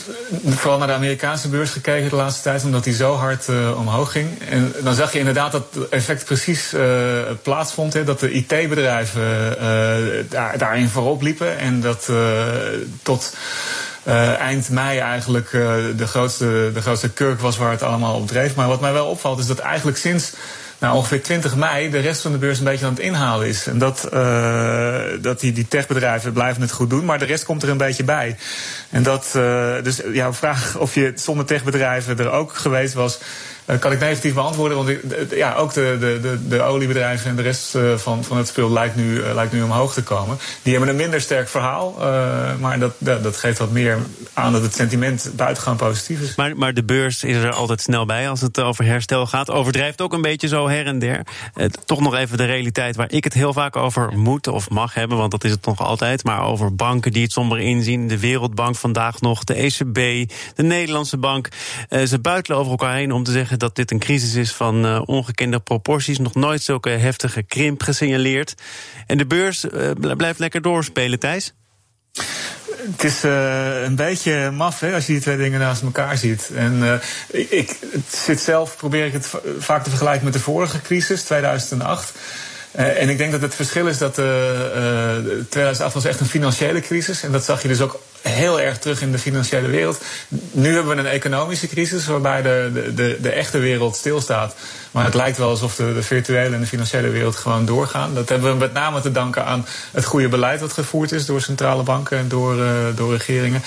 vooral 0.45 0.77
naar 0.77 0.87
de 0.87 0.93
Amerikaanse 0.93 1.49
beurs 1.49 1.69
gekeken 1.69 2.09
de 2.09 2.15
laatste 2.15 2.41
tijd, 2.41 2.63
omdat 2.63 2.83
die 2.83 2.93
zo 2.93 3.15
hard 3.15 3.47
uh, 3.47 3.79
omhoog 3.79 4.11
ging. 4.11 4.41
En 4.49 4.73
dan 4.83 4.95
zag 4.95 5.13
je 5.13 5.19
inderdaad 5.19 5.51
dat 5.51 5.67
het 5.73 5.89
effect 5.89 6.25
precies 6.25 6.73
uh, 6.73 6.81
plaatsvond. 7.41 7.93
Hè, 7.93 8.03
dat 8.03 8.19
de 8.19 8.31
IT-bedrijven 8.31 9.21
uh, 9.21 10.23
daar, 10.29 10.57
daarin 10.57 10.89
voorop 10.89 11.21
liepen. 11.21 11.57
En 11.57 11.81
dat 11.81 12.09
tot 13.03 13.35
eind 14.39 14.69
mei 14.69 14.99
eigenlijk 14.99 15.51
de, 15.51 16.07
grootste, 16.07 16.71
de 16.73 16.81
grootste 16.81 17.09
kurk 17.09 17.39
was 17.39 17.57
waar 17.57 17.71
het 17.71 17.83
allemaal 17.83 18.15
op 18.15 18.27
dreef. 18.27 18.55
Maar 18.55 18.67
wat 18.67 18.81
mij 18.81 18.93
wel 18.93 19.07
opvalt 19.07 19.39
is 19.39 19.47
dat 19.47 19.59
eigenlijk 19.59 19.97
sinds 19.97 20.31
nou, 20.81 20.95
ongeveer 20.95 21.21
20 21.21 21.55
mei 21.55 21.89
de 21.89 21.99
rest 21.99 22.21
van 22.21 22.31
de 22.31 22.37
beurs 22.37 22.57
een 22.57 22.63
beetje 22.63 22.85
aan 22.85 22.91
het 22.91 23.01
inhalen 23.01 23.47
is. 23.47 23.67
En 23.67 23.77
dat, 23.77 24.09
uh, 24.13 25.03
dat 25.21 25.39
die, 25.39 25.51
die 25.51 25.67
techbedrijven 25.67 26.33
blijven 26.33 26.61
het 26.61 26.71
goed 26.71 26.89
doen, 26.89 27.05
maar 27.05 27.19
de 27.19 27.25
rest 27.25 27.45
komt 27.45 27.63
er 27.63 27.69
een 27.69 27.77
beetje 27.77 28.03
bij. 28.03 28.37
En 28.89 29.03
dat, 29.03 29.29
dus 29.83 30.01
jouw 30.13 30.33
vraag 30.33 30.77
of 30.77 30.95
je 30.95 31.11
zonder 31.15 31.45
techbedrijven 31.45 32.19
er 32.19 32.31
ook 32.31 32.53
geweest 32.53 32.93
was. 32.93 33.19
Uh, 33.65 33.79
kan 33.79 33.91
ik 33.91 33.99
negatief 33.99 34.33
beantwoorden. 34.33 34.77
Want 34.77 34.97
ja, 35.31 35.53
ook 35.53 35.73
de, 35.73 35.97
de, 35.99 36.19
de, 36.21 36.47
de 36.47 36.61
oliebedrijven 36.61 37.29
en 37.29 37.35
de 37.35 37.41
rest 37.41 37.75
uh, 37.75 37.97
van, 37.97 38.23
van 38.23 38.37
het 38.37 38.47
spul 38.47 38.71
lijkt 38.71 38.95
nu, 38.95 39.13
uh, 39.13 39.33
lijkt 39.33 39.53
nu 39.53 39.61
omhoog 39.61 39.93
te 39.93 40.03
komen. 40.03 40.37
Die 40.61 40.71
hebben 40.71 40.89
een 40.89 40.95
minder 40.95 41.21
sterk 41.21 41.49
verhaal. 41.49 41.95
maar 42.59 42.79
dat, 42.79 42.93
dat, 42.97 43.23
dat, 43.23 43.37
geeft 43.37 43.57
wat 43.57 43.71
meer 43.71 43.97
aan 44.33 44.51
dat 44.51 44.61
het 44.61 44.75
sentiment 44.75 45.31
buitengewoon 45.35 45.77
positief 45.77 46.21
is. 46.21 46.35
Maar, 46.35 46.57
maar 46.57 46.73
de 46.73 46.83
beurs 46.83 47.23
is 47.23 47.35
er 47.35 47.53
altijd 47.53 47.81
snel 47.81 48.05
bij 48.05 48.29
als 48.29 48.41
het 48.41 48.61
over 48.61 48.85
herstel 48.85 49.27
gaat. 49.27 49.49
Overdrijft 49.49 50.01
ook 50.01 50.13
een 50.13 50.21
beetje 50.21 50.47
zo 50.47 50.67
her 50.67 50.85
en 50.85 50.99
der. 50.99 51.25
toch 51.85 51.99
nog 51.99 52.15
even 52.15 52.37
de 52.37 52.45
realiteit 52.45 52.95
waar 52.95 53.11
ik 53.11 53.23
het 53.23 53.33
heel 53.33 53.53
vaak 53.53 53.75
over 53.75 54.17
moet 54.17 54.47
of 54.47 54.69
mag 54.69 54.93
hebben. 54.93 55.17
Want 55.17 55.31
dat 55.31 55.43
is 55.43 55.51
het 55.51 55.65
nog 55.65 55.79
altijd. 55.79 56.23
Maar 56.23 56.43
over 56.43 56.75
banken 56.75 57.11
die 57.11 57.23
het 57.23 57.31
somber 57.31 57.59
inzien. 57.59 58.07
De 58.07 58.19
Wereldbank 58.19 58.75
vandaag 58.75 59.21
nog. 59.21 59.43
De 59.43 59.53
ECB. 59.53 60.29
De 60.55 60.63
Nederlandse 60.63 61.17
Bank. 61.17 61.47
ze 62.05 62.19
buitelen 62.19 62.57
over 62.57 62.71
elkaar 62.71 62.95
heen 62.95 63.11
om 63.11 63.23
te 63.23 63.31
zeggen 63.31 63.50
dat 63.59 63.75
dit 63.75 63.91
een 63.91 63.99
crisis 63.99 64.35
is 64.35 64.53
van 64.53 64.85
uh, 64.85 65.01
ongekende 65.05 65.59
proporties. 65.59 66.19
Nog 66.19 66.35
nooit 66.35 66.61
zulke 66.61 66.89
heftige 66.89 67.43
krimp 67.43 67.83
gesignaleerd. 67.83 68.55
En 69.07 69.17
de 69.17 69.25
beurs 69.25 69.65
uh, 69.65 69.91
blijft 70.17 70.39
lekker 70.39 70.61
doorspelen, 70.61 71.19
Thijs? 71.19 71.53
Het 72.91 73.03
is 73.03 73.25
uh, 73.25 73.83
een 73.83 73.95
beetje 73.95 74.51
maf 74.51 74.79
hè, 74.79 74.93
als 74.93 75.05
je 75.05 75.11
die 75.11 75.21
twee 75.21 75.37
dingen 75.37 75.59
naast 75.59 75.81
elkaar 75.81 76.17
ziet. 76.17 76.51
En 76.55 77.01
ik, 77.27 77.51
ik 77.51 77.77
zit 78.09 78.39
zelf, 78.39 78.77
probeer 78.77 79.05
ik 79.05 79.13
het 79.13 79.31
vaak 79.59 79.83
te 79.83 79.89
vergelijken 79.89 80.23
met 80.23 80.33
de 80.33 80.39
vorige 80.39 80.81
crisis, 80.81 81.23
2008. 81.23 82.13
Uh, 82.79 83.01
en 83.01 83.09
ik 83.09 83.17
denk 83.17 83.31
dat 83.31 83.41
het 83.41 83.55
verschil 83.55 83.87
is 83.87 83.97
dat 83.97 84.19
uh, 84.19 84.25
uh, 84.25 85.15
2008 85.49 85.93
was 85.93 86.05
echt 86.05 86.19
een 86.19 86.25
financiële 86.25 86.79
crisis. 86.79 87.23
En 87.23 87.31
dat 87.31 87.43
zag 87.43 87.61
je 87.61 87.67
dus 87.67 87.81
ook 87.81 87.99
heel 88.21 88.61
erg 88.61 88.79
terug 88.79 89.01
in 89.01 89.11
de 89.11 89.19
financiële 89.19 89.67
wereld. 89.67 90.01
Nu 90.51 90.73
hebben 90.73 90.95
we 90.95 91.01
een 91.01 91.07
economische 91.07 91.67
crisis 91.67 92.05
waarbij 92.05 92.41
de, 92.41 92.91
de, 92.95 93.17
de, 93.21 93.29
echte 93.29 93.57
wereld 93.57 93.95
stilstaat. 93.95 94.55
Maar 94.91 95.05
het 95.05 95.13
lijkt 95.13 95.37
wel 95.37 95.49
alsof 95.49 95.75
de, 95.75 95.93
de 95.93 96.03
virtuele 96.03 96.55
en 96.55 96.61
de 96.61 96.67
financiële 96.67 97.09
wereld 97.09 97.35
gewoon 97.35 97.65
doorgaan. 97.65 98.13
Dat 98.13 98.29
hebben 98.29 98.51
we 98.51 98.57
met 98.57 98.73
name 98.73 99.01
te 99.01 99.11
danken 99.11 99.45
aan 99.45 99.65
het 99.91 100.05
goede 100.05 100.27
beleid 100.27 100.59
dat 100.59 100.73
gevoerd 100.73 101.11
is 101.11 101.25
door 101.25 101.41
centrale 101.41 101.83
banken 101.83 102.17
en 102.17 102.27
door, 102.27 102.55
door 102.95 103.11
regeringen. 103.11 103.63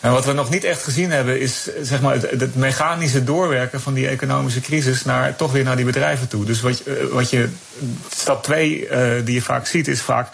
En 0.00 0.12
wat 0.12 0.24
we 0.24 0.32
nog 0.32 0.50
niet 0.50 0.64
echt 0.64 0.82
gezien 0.82 1.10
hebben 1.10 1.40
is 1.40 1.68
zeg 1.82 2.00
maar, 2.00 2.14
het, 2.14 2.56
mechanische 2.56 3.24
doorwerken 3.24 3.80
van 3.80 3.94
die 3.94 4.08
economische 4.08 4.60
crisis 4.60 5.04
naar, 5.04 5.36
toch 5.36 5.52
weer 5.52 5.64
naar 5.64 5.76
die 5.76 5.84
bedrijven 5.84 6.28
toe. 6.28 6.44
Dus 6.44 6.60
wat, 6.60 6.82
wat 7.12 7.30
je, 7.30 7.48
stap 8.14 8.41
twee 8.42 8.88
uh, 8.88 9.12
die 9.24 9.34
je 9.34 9.42
vaak 9.42 9.66
ziet 9.66 9.88
is 9.88 10.02
vaak 10.02 10.28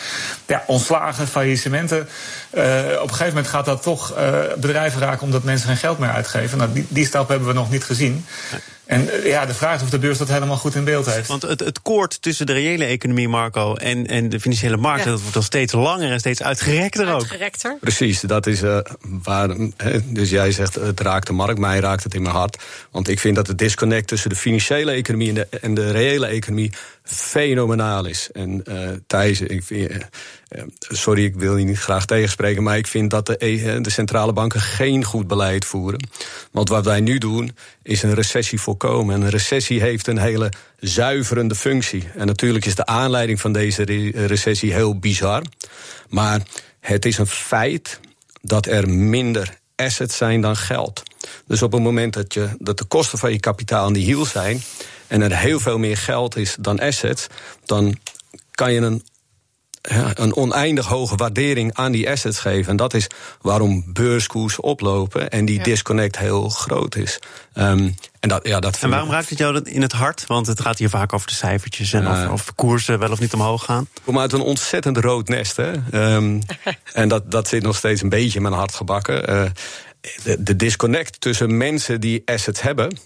ja, 0.46 0.62
ontslagen, 0.66 1.26
faillissementen. 1.26 2.00
op 2.00 2.08
een 2.56 3.08
gegeven 3.08 3.26
moment 3.26 3.46
gaat 3.46 3.64
dat 3.64 3.82
toch 3.82 4.14
bedrijven 4.56 5.00
raken 5.00 5.22
omdat 5.22 5.42
mensen 5.42 5.68
geen 5.68 5.76
geld 5.76 5.98
meer 5.98 6.10
uitgeven. 6.10 6.58
Nou, 6.58 6.72
die, 6.72 6.86
die 6.88 7.06
stap 7.06 7.28
hebben 7.28 7.48
we 7.48 7.54
nog 7.54 7.70
niet 7.70 7.84
gezien. 7.84 8.26
En 8.88 9.10
eh, 9.10 9.26
ja, 9.26 9.46
de 9.46 9.54
vraag 9.54 9.76
is 9.76 9.82
of 9.82 9.90
de 9.90 9.98
beurs 9.98 10.18
dat 10.18 10.28
helemaal 10.28 10.56
goed 10.56 10.74
in 10.74 10.84
beeld 10.84 11.06
heeft. 11.06 11.28
Want 11.28 11.42
het, 11.42 11.60
het 11.60 11.82
koord 11.82 12.22
tussen 12.22 12.46
de 12.46 12.52
reële 12.52 12.84
economie, 12.84 13.28
Marco, 13.28 13.74
en, 13.74 14.06
en 14.06 14.28
de 14.28 14.40
financiële 14.40 14.76
markt, 14.76 15.04
dat 15.04 15.20
wordt 15.20 15.36
al 15.36 15.42
steeds 15.42 15.72
langer 15.72 16.10
en 16.10 16.18
steeds 16.18 16.42
uitgerekter 16.42 17.06
ook. 17.06 17.20
Uitgerekter. 17.20 17.76
Precies, 17.80 18.20
dat 18.20 18.46
is 18.46 18.62
uh, 18.62 18.78
waar. 19.00 19.56
dus 20.04 20.30
jij 20.30 20.52
zegt 20.52 20.74
het 20.74 21.00
raakt 21.00 21.26
de 21.26 21.32
markt, 21.32 21.58
mij 21.58 21.78
raakt 21.78 22.04
het 22.04 22.14
in 22.14 22.22
mijn 22.22 22.34
hart. 22.34 22.58
Want 22.90 23.08
ik 23.08 23.20
vind 23.20 23.36
dat 23.36 23.46
de 23.46 23.54
disconnect 23.54 24.06
tussen 24.06 24.30
de 24.30 24.36
financiële 24.36 24.92
economie 24.92 25.28
en 25.28 25.34
de, 25.34 25.46
en 25.60 25.74
de 25.74 25.90
reële 25.90 26.26
economie 26.26 26.72
fenomenaal 27.14 28.04
is. 28.04 28.28
En 28.32 28.62
uh, 28.68 28.88
Thijs, 29.06 29.40
ik 29.40 29.62
vind, 29.62 29.90
uh, 29.90 30.62
sorry, 30.78 31.24
ik 31.24 31.34
wil 31.34 31.56
je 31.56 31.64
niet 31.64 31.78
graag 31.78 32.06
tegenspreken, 32.06 32.62
maar 32.62 32.76
ik 32.76 32.86
vind 32.86 33.10
dat 33.10 33.26
de, 33.26 33.36
e, 33.38 33.80
de 33.80 33.90
centrale 33.90 34.32
banken 34.32 34.60
geen 34.60 35.04
goed 35.04 35.26
beleid 35.26 35.64
voeren. 35.64 36.08
Want 36.50 36.68
wat 36.68 36.84
wij 36.84 37.00
nu 37.00 37.18
doen, 37.18 37.56
is 37.82 38.02
een 38.02 38.14
recessie 38.14 38.60
voorkomen. 38.78 39.14
En 39.14 39.22
een 39.22 39.30
recessie 39.30 39.80
heeft 39.80 40.06
een 40.06 40.18
hele 40.18 40.52
zuiverende 40.78 41.54
functie. 41.54 42.08
En 42.14 42.26
natuurlijk 42.26 42.64
is 42.64 42.74
de 42.74 42.86
aanleiding 42.86 43.40
van 43.40 43.52
deze 43.52 43.82
recessie 44.26 44.72
heel 44.72 44.98
bizar. 44.98 45.42
Maar 46.08 46.40
het 46.80 47.04
is 47.04 47.18
een 47.18 47.26
feit 47.26 48.00
dat 48.42 48.66
er 48.66 48.88
minder 48.88 49.58
assets 49.76 50.16
zijn 50.16 50.40
dan 50.40 50.56
geld. 50.56 51.02
Dus 51.46 51.62
op 51.62 51.72
het 51.72 51.82
moment 51.82 52.12
dat, 52.12 52.34
je, 52.34 52.48
dat 52.58 52.78
de 52.78 52.84
kosten 52.84 53.18
van 53.18 53.32
je 53.32 53.40
kapitaal 53.40 53.86
aan 53.86 53.92
die 53.92 54.04
hiel 54.04 54.24
zijn 54.24 54.60
en 55.06 55.22
er 55.22 55.36
heel 55.36 55.60
veel 55.60 55.78
meer 55.78 55.96
geld 55.96 56.36
is 56.36 56.56
dan 56.60 56.78
assets, 56.78 57.26
dan 57.64 57.96
kan 58.50 58.72
je 58.72 58.80
een 58.80 59.02
een 60.14 60.36
oneindig 60.36 60.86
hoge 60.86 61.16
waardering 61.16 61.74
aan 61.74 61.92
die 61.92 62.10
assets 62.10 62.38
geven. 62.38 62.70
En 62.70 62.76
dat 62.76 62.94
is 62.94 63.06
waarom 63.40 63.84
beurskoers 63.92 64.60
oplopen 64.60 65.30
en 65.30 65.44
die 65.44 65.62
disconnect 65.62 66.18
heel 66.18 66.48
groot 66.48 66.96
is. 66.96 67.18
Um, 67.54 67.94
en, 68.20 68.28
dat, 68.28 68.46
ja, 68.46 68.60
dat 68.60 68.78
en 68.80 68.90
waarom 68.90 69.10
raakt 69.10 69.28
het 69.28 69.38
jou 69.38 69.60
in 69.64 69.82
het 69.82 69.92
hart? 69.92 70.26
Want 70.26 70.46
het 70.46 70.60
gaat 70.60 70.78
hier 70.78 70.88
vaak 70.88 71.12
over 71.12 71.26
de 71.26 71.34
cijfertjes 71.34 71.92
en 71.92 72.08
of, 72.08 72.28
of, 72.28 72.54
koersen 72.54 72.98
wel 72.98 73.10
of 73.10 73.20
niet 73.20 73.34
omhoog 73.34 73.64
gaan. 73.64 73.88
Ik 73.94 74.00
kom 74.04 74.18
uit 74.18 74.32
een 74.32 74.40
ontzettend 74.40 74.96
rood 74.96 75.28
nest. 75.28 75.56
Hè. 75.56 75.72
Um, 76.14 76.42
en 76.92 77.08
dat, 77.08 77.30
dat 77.30 77.48
zit 77.48 77.62
nog 77.62 77.76
steeds 77.76 78.02
een 78.02 78.08
beetje 78.08 78.36
in 78.36 78.42
mijn 78.42 78.54
hart 78.54 78.74
gebakken. 78.74 79.30
Uh, 79.30 79.50
de, 80.22 80.42
de 80.42 80.56
disconnect 80.56 81.20
tussen 81.20 81.56
mensen 81.56 82.00
die 82.00 82.22
assets 82.24 82.60
hebben 82.60 82.98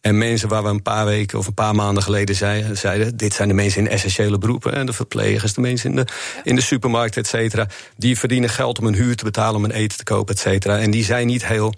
en 0.00 0.18
mensen 0.18 0.48
waar 0.48 0.62
we 0.62 0.68
een 0.68 0.82
paar 0.82 1.04
weken 1.04 1.38
of 1.38 1.46
een 1.46 1.54
paar 1.54 1.74
maanden 1.74 2.02
geleden 2.02 2.34
zeiden, 2.34 2.76
zeiden 2.76 3.16
dit 3.16 3.34
zijn 3.34 3.48
de 3.48 3.54
mensen 3.54 3.80
in 3.80 3.88
essentiële 3.88 4.38
beroepen, 4.38 4.72
en 4.72 4.86
de 4.86 4.92
verplegers, 4.92 5.54
de 5.54 5.60
mensen 5.60 5.90
in 5.90 5.96
de, 5.96 6.06
in 6.44 6.54
de 6.54 6.62
supermarkt, 6.62 7.16
et 7.16 7.26
cetera. 7.26 7.66
Die 7.96 8.18
verdienen 8.18 8.50
geld 8.50 8.78
om 8.78 8.86
een 8.86 8.94
huur 8.94 9.16
te 9.16 9.24
betalen, 9.24 9.56
om 9.56 9.64
een 9.64 9.70
eten 9.70 9.98
te 9.98 10.04
kopen, 10.04 10.34
et 10.34 10.40
cetera. 10.40 10.78
En 10.78 10.90
die 10.90 11.04
zijn 11.04 11.26
niet 11.26 11.46
heel, 11.46 11.74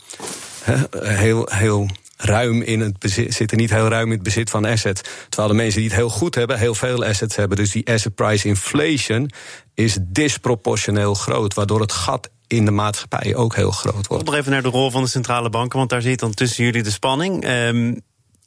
heel, 0.98 1.48
heel 1.50 1.88
ruim 2.16 2.62
in 2.62 2.80
het 2.80 2.98
bezit, 2.98 3.34
zitten 3.34 3.58
niet 3.58 3.70
heel 3.70 3.88
ruim 3.88 4.06
in 4.06 4.12
het 4.12 4.22
bezit 4.22 4.50
van 4.50 4.64
assets. 4.64 5.00
Terwijl 5.28 5.48
de 5.48 5.58
mensen 5.58 5.80
die 5.80 5.88
het 5.88 5.98
heel 5.98 6.08
goed 6.08 6.34
hebben, 6.34 6.58
heel 6.58 6.74
veel 6.74 7.04
assets 7.04 7.36
hebben. 7.36 7.56
Dus 7.56 7.70
die 7.70 7.92
asset 7.92 8.14
price 8.14 8.48
inflation 8.48 9.30
is 9.74 9.98
disproportioneel 10.00 11.14
groot, 11.14 11.54
waardoor 11.54 11.80
het 11.80 11.92
gat 11.92 12.28
in 12.46 12.64
de 12.64 12.70
maatschappij 12.70 13.34
ook 13.34 13.54
heel 13.54 13.70
groot 13.70 14.06
wordt. 14.06 14.24
Nog 14.24 14.34
even 14.34 14.52
naar 14.52 14.62
de 14.62 14.68
rol 14.68 14.90
van 14.90 15.02
de 15.02 15.08
centrale 15.08 15.50
banken, 15.50 15.78
want 15.78 15.90
daar 15.90 16.02
zit 16.02 16.18
dan 16.18 16.34
tussen 16.34 16.64
jullie 16.64 16.82
de 16.82 16.90
spanning. 16.90 17.48
Um, 17.48 18.00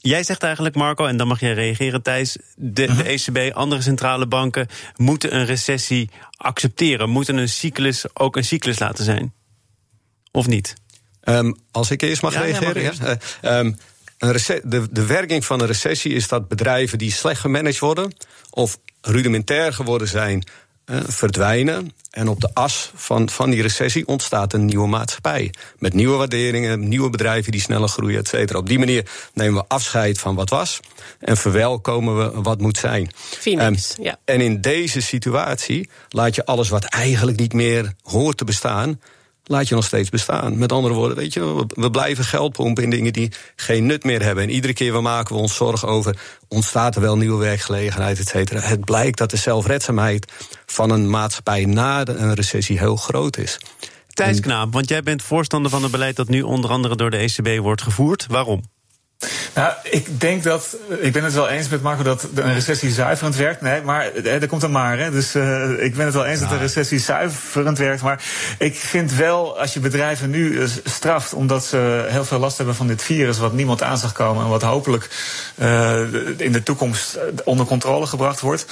Jij 0.06 0.24
zegt 0.24 0.44
eigenlijk, 0.44 0.76
Marco, 0.76 1.06
en 1.06 1.18
dan 1.18 1.28
mag 1.28 1.40
jij 1.40 1.54
reageren, 1.54 2.02
Thijs. 2.02 2.38
De, 2.56 2.96
de 2.96 3.04
ECB, 3.04 3.38
mhm. 3.38 3.52
andere 3.52 3.82
centrale 3.82 4.28
banken 4.28 4.68
moeten 4.96 5.36
een 5.36 5.46
recessie 5.46 6.10
accepteren. 6.38 7.10
Moeten 7.10 7.38
een 7.38 7.50
cyclus 7.50 8.06
ook 8.14 8.36
een 8.36 8.44
cyclus 8.44 8.80
laten 8.80 9.04
zijn. 9.04 9.34
Of 10.32 10.48
niet? 10.48 10.74
Um, 11.24 11.58
als 11.72 11.92
ik 11.92 12.02
eerst 12.02 12.22
mag 12.22 12.34
reageren. 12.34 12.82
Ja, 12.82 12.92
ja. 13.02 13.18
Uh, 13.42 13.58
um, 13.58 13.78
de, 14.64 14.88
de 14.92 15.06
werking 15.06 15.46
van 15.46 15.60
een 15.60 15.68
recessie 15.68 16.14
is 16.14 16.28
dat 16.28 16.48
bedrijven 16.48 16.98
die 16.98 17.12
slecht 17.12 17.40
gemanaged 17.40 17.80
worden 17.80 18.16
of 18.50 18.78
rudimentair 19.02 19.74
geworden 19.74 20.08
zijn, 20.08 20.48
verdwijnen. 21.08 21.92
En 22.12 22.28
op 22.28 22.42
de 22.42 22.50
as 22.54 22.92
van, 22.96 23.30
van 23.30 23.50
die 23.50 23.62
recessie 23.62 24.08
ontstaat 24.08 24.54
een 24.54 24.66
nieuwe 24.66 24.88
maatschappij. 24.88 25.54
Met 25.80 25.94
nieuwe 25.94 26.18
waarderingen, 26.18 26.88
nieuwe 26.88 27.10
bedrijven 27.10 27.52
die 27.52 27.62
sneller 27.62 27.88
groeien, 27.88 28.20
et 28.20 28.28
cetera. 28.28 28.60
Op 28.60 28.68
die 28.68 28.80
manier 28.80 29.10
nemen 29.34 29.62
we 29.62 29.68
afscheid 29.68 30.20
van 30.20 30.36
wat 30.36 30.50
was 30.50 30.80
en 31.20 31.38
verwelkomen 31.38 32.18
we 32.18 32.42
wat 32.42 32.60
moet 32.60 32.78
zijn. 32.78 33.12
Phoenix, 33.16 33.98
um, 33.98 34.04
ja. 34.04 34.18
En 34.26 34.42
in 34.42 34.62
deze 34.62 35.02
situatie 35.02 35.90
laat 36.10 36.36
je 36.36 36.46
alles 36.46 36.70
wat 36.70 36.84
eigenlijk 36.84 37.40
niet 37.40 37.54
meer 37.54 37.94
hoort 38.04 38.38
te 38.38 38.44
bestaan, 38.44 39.00
laat 39.48 39.68
je 39.68 39.76
nog 39.76 39.86
steeds 39.86 40.10
bestaan. 40.10 40.58
Met 40.58 40.72
andere 40.72 40.94
woorden, 40.94 41.18
weet 41.18 41.34
je, 41.34 41.66
we 41.68 41.92
blijven 41.92 42.24
geld 42.24 42.54
pompen 42.54 42.84
in 42.84 42.90
dingen 42.90 43.14
die 43.14 43.32
geen 43.56 43.86
nut 43.86 44.04
meer 44.04 44.24
hebben. 44.24 44.44
En 44.44 44.50
iedere 44.50 44.74
keer 44.74 44.94
we 44.94 45.02
maken 45.02 45.36
we 45.36 45.42
ons 45.42 45.56
zorgen 45.56 45.88
over, 45.88 46.18
ontstaat 46.48 46.96
er 46.96 47.02
wel 47.02 47.18
nieuwe 47.18 47.44
werkgelegenheid, 47.44 48.20
et 48.20 48.28
cetera. 48.28 48.60
Het 48.60 48.86
blijkt 48.86 49.18
dat 49.18 49.30
de 49.30 49.38
zelfredzaamheid 49.38 50.32
van 50.66 50.90
een 50.90 51.10
maatschappij 51.10 51.66
na 51.66 52.08
een 52.08 52.34
recessie 52.34 52.80
heel 52.80 52.96
groot 52.96 53.38
is. 53.38 53.60
Thijs 54.14 54.40
Knaap, 54.40 54.74
want 54.74 54.90
jij 54.90 55.04
bent 55.04 55.22
voorstander 55.22 55.72
van 55.72 55.84
het 55.84 55.92
beleid 55.92 56.16
dat 56.16 56.28
nu 56.28 56.42
onder 56.42 56.70
andere 56.70 56.96
door 56.96 57.10
de 57.10 57.18
ECB 57.18 57.62
wordt 57.62 57.82
gevoerd. 57.82 58.26
Waarom? 58.28 58.64
Nou, 59.56 59.74
ik 59.84 60.20
denk 60.20 60.44
dat. 60.44 60.78
Ik 61.00 61.14
ben 61.14 61.24
het 61.24 61.34
wel 61.34 61.50
eens 61.50 61.70
met 61.70 61.82
Marco 61.82 62.04
dat 62.04 62.28
een 62.36 62.54
recessie 62.54 62.92
zuiverend 62.92 63.36
werkt. 63.36 63.62
Nee, 63.62 63.82
maar 63.82 64.14
er 64.14 64.48
komt 64.48 64.64
een 64.64 64.72
maar. 64.72 64.98
Hè. 64.98 65.12
Dus 65.12 65.36
uh, 65.36 65.84
ik 65.84 65.96
ben 65.96 66.06
het 66.06 66.14
wel 66.14 66.26
eens 66.26 66.40
dat 66.40 66.52
een 66.52 66.60
recessie 66.60 67.00
zuiverend 67.00 67.78
werkt. 67.78 68.02
Maar 68.02 68.24
ik 68.58 68.76
vind 68.76 69.14
wel, 69.14 69.60
als 69.60 69.74
je 69.74 69.80
bedrijven 69.80 70.30
nu 70.30 70.62
eh, 70.62 70.68
straft 70.84 71.34
omdat 71.34 71.66
ze 71.66 72.06
heel 72.08 72.26
veel 72.26 72.40
last 72.40 72.58
hebben 72.58 72.76
van 72.76 72.88
dit 72.88 73.04
virus, 73.04 73.38
wat 73.38 73.54
niemand 73.54 73.84
aan 73.84 73.98
zag 73.98 74.12
komen 74.12 74.44
en 74.44 74.50
wat 74.50 74.62
hopelijk 74.62 75.10
uh, 75.56 76.00
in 76.38 76.52
de 76.52 76.64
toekomst 76.64 77.18
onder 77.44 77.66
controle 77.66 78.06
gebracht 78.06 78.40
wordt, 78.40 78.66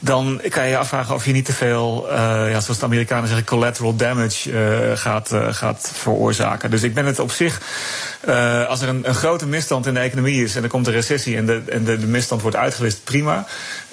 dan 0.00 0.40
kan 0.48 0.64
je 0.64 0.70
je 0.70 0.78
afvragen 0.78 1.14
of 1.14 1.24
je 1.24 1.32
niet 1.32 1.44
te 1.44 1.52
veel, 1.52 2.06
uh, 2.10 2.16
ja, 2.50 2.60
zoals 2.60 2.78
de 2.78 2.84
Amerikanen 2.84 3.28
zeggen, 3.28 3.46
collateral 3.46 3.96
damage 3.96 4.50
gaat, 4.96 5.30
gaat 5.50 5.90
veroorzaken. 5.94 6.70
Dus 6.70 6.82
ik 6.82 6.94
ben 6.94 7.06
het 7.06 7.18
op 7.18 7.30
zich, 7.30 7.60
als 8.68 8.80
er 8.82 8.88
een, 8.88 9.08
een 9.08 9.14
grote 9.14 9.46
misstand 9.46 9.86
in 9.86 9.94
de 9.94 10.00
economie 10.00 10.44
is 10.44 10.56
en 10.56 10.62
er 10.62 10.68
komt 10.68 10.86
een 10.86 10.92
recessie 10.92 11.36
en 11.36 11.46
de, 11.46 11.62
en 11.68 11.84
de, 11.84 11.98
misstand 11.98 12.42
wordt 12.42 12.56
uitgewist, 12.56 13.04
prima. 13.04 13.46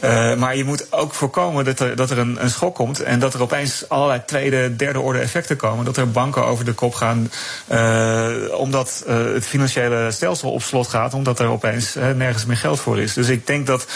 Uh, 0.03 0.35
maar 0.35 0.55
je 0.55 0.63
moet 0.63 0.91
ook 0.91 1.13
voorkomen 1.13 1.65
dat 1.65 1.79
er, 1.79 1.95
dat 1.95 2.09
er 2.09 2.17
een, 2.17 2.37
schok 2.49 2.75
komt 2.75 2.99
en 2.99 3.19
dat 3.19 3.33
er 3.33 3.41
opeens 3.41 3.89
allerlei 3.89 4.21
tweede, 4.25 4.75
derde 4.75 4.99
orde 4.99 5.19
effecten 5.19 5.55
komen. 5.55 5.85
Dat 5.85 5.97
er 5.97 6.11
banken 6.11 6.45
over 6.45 6.65
de 6.65 6.73
kop 6.73 6.93
gaan 6.93 7.31
uh, 7.71 8.27
omdat 8.51 9.03
het 9.07 9.45
financiële 9.45 10.11
stelsel 10.11 10.51
op 10.51 10.61
slot 10.61 10.87
gaat, 10.87 11.13
omdat 11.13 11.39
er 11.39 11.47
opeens 11.47 11.95
nergens 12.15 12.45
meer 12.45 12.57
geld 12.57 12.79
voor 12.79 12.99
is. 12.99 13.13
Dus 13.13 13.27
ik 13.27 13.47
denk 13.47 13.67
dat, 13.67 13.87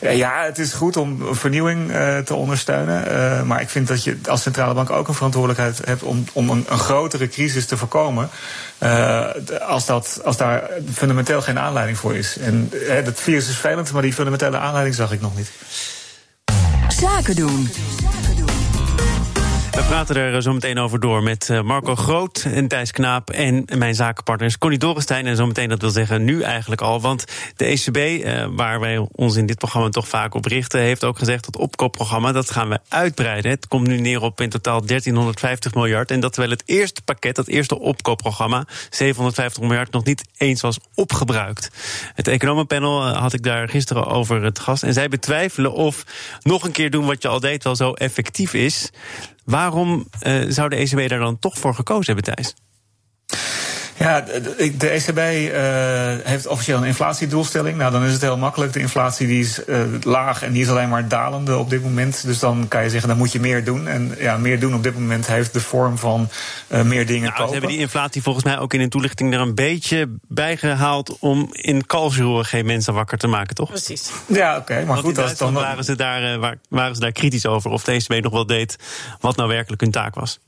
ja, 0.00 0.44
het 0.44 0.58
is 0.58 0.72
goed 0.72 0.96
om 0.96 1.34
vernieuwing 1.34 1.92
te 2.24 2.34
ondersteunen. 2.34 3.46
maar 3.46 3.60
ik 3.60 3.68
vind 3.68 3.88
dat 3.88 4.04
je 4.04 4.16
als 4.26 4.42
centrale 4.42 4.74
bank 4.74 4.90
ook 4.90 5.08
een 5.08 5.14
verantwoordelijkheid 5.14 5.80
hebt 5.84 6.02
om, 6.02 6.24
om 6.32 6.50
een, 6.50 6.64
een 6.68 6.78
grotere 6.78 7.28
crisis 7.28 7.66
te 7.66 7.76
voorkomen. 7.76 8.30
Als, 9.78 9.86
dat, 9.86 10.20
als 10.24 10.36
daar 10.36 10.70
fundamenteel 10.92 11.42
geen 11.42 11.58
aanleiding 11.58 11.98
voor 11.98 12.14
is. 12.16 12.38
En 12.38 12.70
hè, 12.86 13.02
dat 13.02 13.20
virus 13.20 13.48
is 13.48 13.56
vervelend, 13.56 13.92
maar 13.92 14.02
die 14.02 14.12
fundamentele 14.12 14.58
aanleiding 14.58 14.94
zag 14.94 15.12
ik 15.12 15.20
nog 15.20 15.36
niet. 15.36 15.50
Zaken 16.88 17.36
doen. 17.36 17.68
Praten 19.88 20.16
er 20.16 20.34
eh, 20.34 20.40
zo 20.40 20.52
meteen 20.52 20.78
over 20.78 21.00
door 21.00 21.22
met 21.22 21.50
eh, 21.50 21.62
Marco 21.62 21.94
Groot 21.94 22.46
en 22.54 22.68
Thijs 22.68 22.92
Knaap 22.92 23.30
en 23.30 23.64
mijn 23.76 23.94
zakenpartners 23.94 24.58
Connie 24.58 24.78
Dorenstein. 24.78 25.26
En 25.26 25.36
zometeen 25.36 25.68
dat 25.68 25.80
wil 25.80 25.90
zeggen 25.90 26.24
nu 26.24 26.42
eigenlijk 26.42 26.80
al. 26.80 27.00
Want 27.00 27.24
de 27.56 27.64
ECB, 27.64 27.96
eh, 27.96 28.46
waar 28.50 28.80
wij 28.80 29.06
ons 29.12 29.36
in 29.36 29.46
dit 29.46 29.58
programma 29.58 29.88
toch 29.88 30.08
vaak 30.08 30.34
op 30.34 30.44
richten, 30.44 30.80
heeft 30.80 31.04
ook 31.04 31.18
gezegd 31.18 31.44
dat 31.44 31.56
opkoopprogramma, 31.56 32.32
dat 32.32 32.50
gaan 32.50 32.68
we 32.68 32.78
uitbreiden. 32.88 33.50
Het 33.50 33.68
komt 33.68 33.86
nu 33.86 34.00
neer 34.00 34.22
op 34.22 34.40
in 34.40 34.48
totaal 34.48 34.86
1350 34.86 35.74
miljard. 35.74 36.10
En 36.10 36.20
dat 36.20 36.32
terwijl 36.32 36.52
het 36.52 36.62
eerste 36.66 37.02
pakket, 37.02 37.36
dat 37.36 37.46
eerste 37.46 37.78
opkoopprogramma, 37.78 38.66
750 38.90 39.62
miljard, 39.62 39.92
nog 39.92 40.04
niet 40.04 40.24
eens 40.36 40.60
was 40.60 40.78
opgebruikt. 40.94 41.70
Het 42.14 42.28
economenpanel 42.28 43.06
had 43.08 43.32
ik 43.32 43.42
daar 43.42 43.68
gisteren 43.68 44.06
over 44.06 44.42
het 44.42 44.58
gast. 44.58 44.82
En 44.82 44.92
zij 44.92 45.08
betwijfelen 45.08 45.72
of 45.72 46.04
nog 46.42 46.64
een 46.64 46.72
keer 46.72 46.90
doen 46.90 47.06
wat 47.06 47.22
je 47.22 47.28
al 47.28 47.40
deed 47.40 47.64
wel 47.64 47.76
zo 47.76 47.92
effectief 47.92 48.54
is. 48.54 48.90
Waarom 49.48 50.06
uh, 50.26 50.44
zou 50.48 50.68
de 50.68 50.76
ECB 50.76 51.08
daar 51.08 51.18
dan 51.18 51.38
toch 51.38 51.58
voor 51.58 51.74
gekozen 51.74 52.14
hebben, 52.14 52.34
Thijs? 52.34 52.54
Ja, 53.98 54.20
de 54.78 54.88
ECB 54.88 55.18
uh, 55.18 56.26
heeft 56.26 56.46
officieel 56.46 56.78
een 56.78 56.84
inflatiedoelstelling. 56.84 57.76
Nou, 57.76 57.92
dan 57.92 58.04
is 58.04 58.12
het 58.12 58.20
heel 58.20 58.36
makkelijk. 58.36 58.72
De 58.72 58.80
inflatie 58.80 59.26
die 59.26 59.40
is 59.40 59.60
uh, 59.66 59.80
laag 60.02 60.42
en 60.42 60.52
die 60.52 60.62
is 60.62 60.68
alleen 60.68 60.88
maar 60.88 61.08
dalende 61.08 61.56
op 61.56 61.70
dit 61.70 61.82
moment. 61.82 62.24
Dus 62.24 62.38
dan 62.38 62.68
kan 62.68 62.82
je 62.82 62.90
zeggen, 62.90 63.08
dan 63.08 63.18
moet 63.18 63.32
je 63.32 63.40
meer 63.40 63.64
doen. 63.64 63.88
En 63.88 64.14
ja, 64.18 64.36
meer 64.36 64.60
doen 64.60 64.74
op 64.74 64.82
dit 64.82 64.98
moment 64.98 65.26
heeft 65.26 65.52
de 65.52 65.60
vorm 65.60 65.98
van 65.98 66.28
uh, 66.68 66.82
meer 66.82 67.06
dingen 67.06 67.22
nou, 67.22 67.32
kopen. 67.32 67.46
Ze 67.46 67.52
hebben 67.52 67.70
die 67.70 67.80
inflatie 67.80 68.22
volgens 68.22 68.44
mij 68.44 68.58
ook 68.58 68.74
in 68.74 68.80
een 68.80 68.88
toelichting 68.88 69.34
er 69.34 69.40
een 69.40 69.54
beetje 69.54 70.08
bij 70.28 70.56
gehaald... 70.56 71.16
om 71.18 71.48
in 71.52 71.86
Karlsruhe 71.86 72.44
geen 72.44 72.66
mensen 72.66 72.94
wakker 72.94 73.18
te 73.18 73.26
maken, 73.26 73.54
toch? 73.54 73.68
Precies. 73.68 74.10
Ja, 74.26 74.50
oké. 74.50 74.60
Okay, 74.60 74.84
maar 74.84 74.86
Want 74.94 75.06
goed, 75.06 75.18
als 75.18 75.36
dan... 75.36 75.52
waren 75.52 75.84
ze, 75.84 75.96
daar, 75.96 76.56
waren 76.68 76.94
ze 76.94 77.00
daar 77.00 77.12
kritisch 77.12 77.46
over 77.46 77.70
of 77.70 77.84
de 77.84 77.92
ECB 77.92 78.22
nog 78.22 78.32
wel 78.32 78.46
deed... 78.46 78.76
wat 79.20 79.36
nou 79.36 79.48
werkelijk 79.48 79.80
hun 79.80 79.90
taak 79.90 80.14
was. 80.14 80.38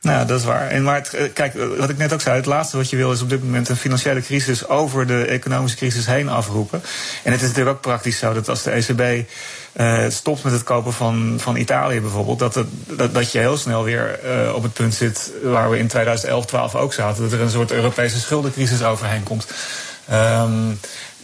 Nou, 0.00 0.26
dat 0.26 0.38
is 0.38 0.44
waar. 0.44 0.68
En 0.68 0.82
maar 0.82 1.08
eh, 1.12 1.32
kijk, 1.32 1.54
wat 1.78 1.90
ik 1.90 1.96
net 1.96 2.12
ook 2.12 2.20
zei, 2.20 2.36
het 2.36 2.46
laatste 2.46 2.76
wat 2.76 2.90
je 2.90 2.96
wil 2.96 3.12
is 3.12 3.22
op 3.22 3.28
dit 3.28 3.42
moment 3.42 3.68
een 3.68 3.76
financiële 3.76 4.20
crisis 4.20 4.68
over 4.68 5.06
de 5.06 5.24
economische 5.24 5.76
crisis 5.76 6.06
heen 6.06 6.28
afroepen. 6.28 6.82
En 7.22 7.32
het 7.32 7.40
is 7.40 7.48
natuurlijk 7.48 7.76
ook 7.76 7.82
praktisch 7.82 8.18
zo 8.18 8.32
dat 8.32 8.48
als 8.48 8.62
de 8.62 8.70
ECB 8.70 9.28
eh, 9.72 10.04
stopt 10.08 10.42
met 10.42 10.52
het 10.52 10.62
kopen 10.62 10.92
van, 10.92 11.34
van 11.38 11.56
Italië 11.56 12.00
bijvoorbeeld, 12.00 12.38
dat, 12.38 12.64
dat, 12.86 13.14
dat 13.14 13.32
je 13.32 13.38
heel 13.38 13.56
snel 13.56 13.84
weer 13.84 14.20
op 14.54 14.62
het 14.62 14.72
punt 14.72 14.94
zit 14.94 15.32
waar 15.42 15.70
we 15.70 15.78
in 15.78 15.86
2011, 15.86 16.46
12 16.46 16.74
ook 16.74 16.92
zaten, 16.92 17.22
dat 17.22 17.32
er 17.32 17.40
een 17.40 17.50
soort 17.50 17.72
Europese 17.72 18.20
schuldencrisis 18.20 18.82
overheen 18.82 19.22
komt. 19.22 19.46
Um, 20.12 20.80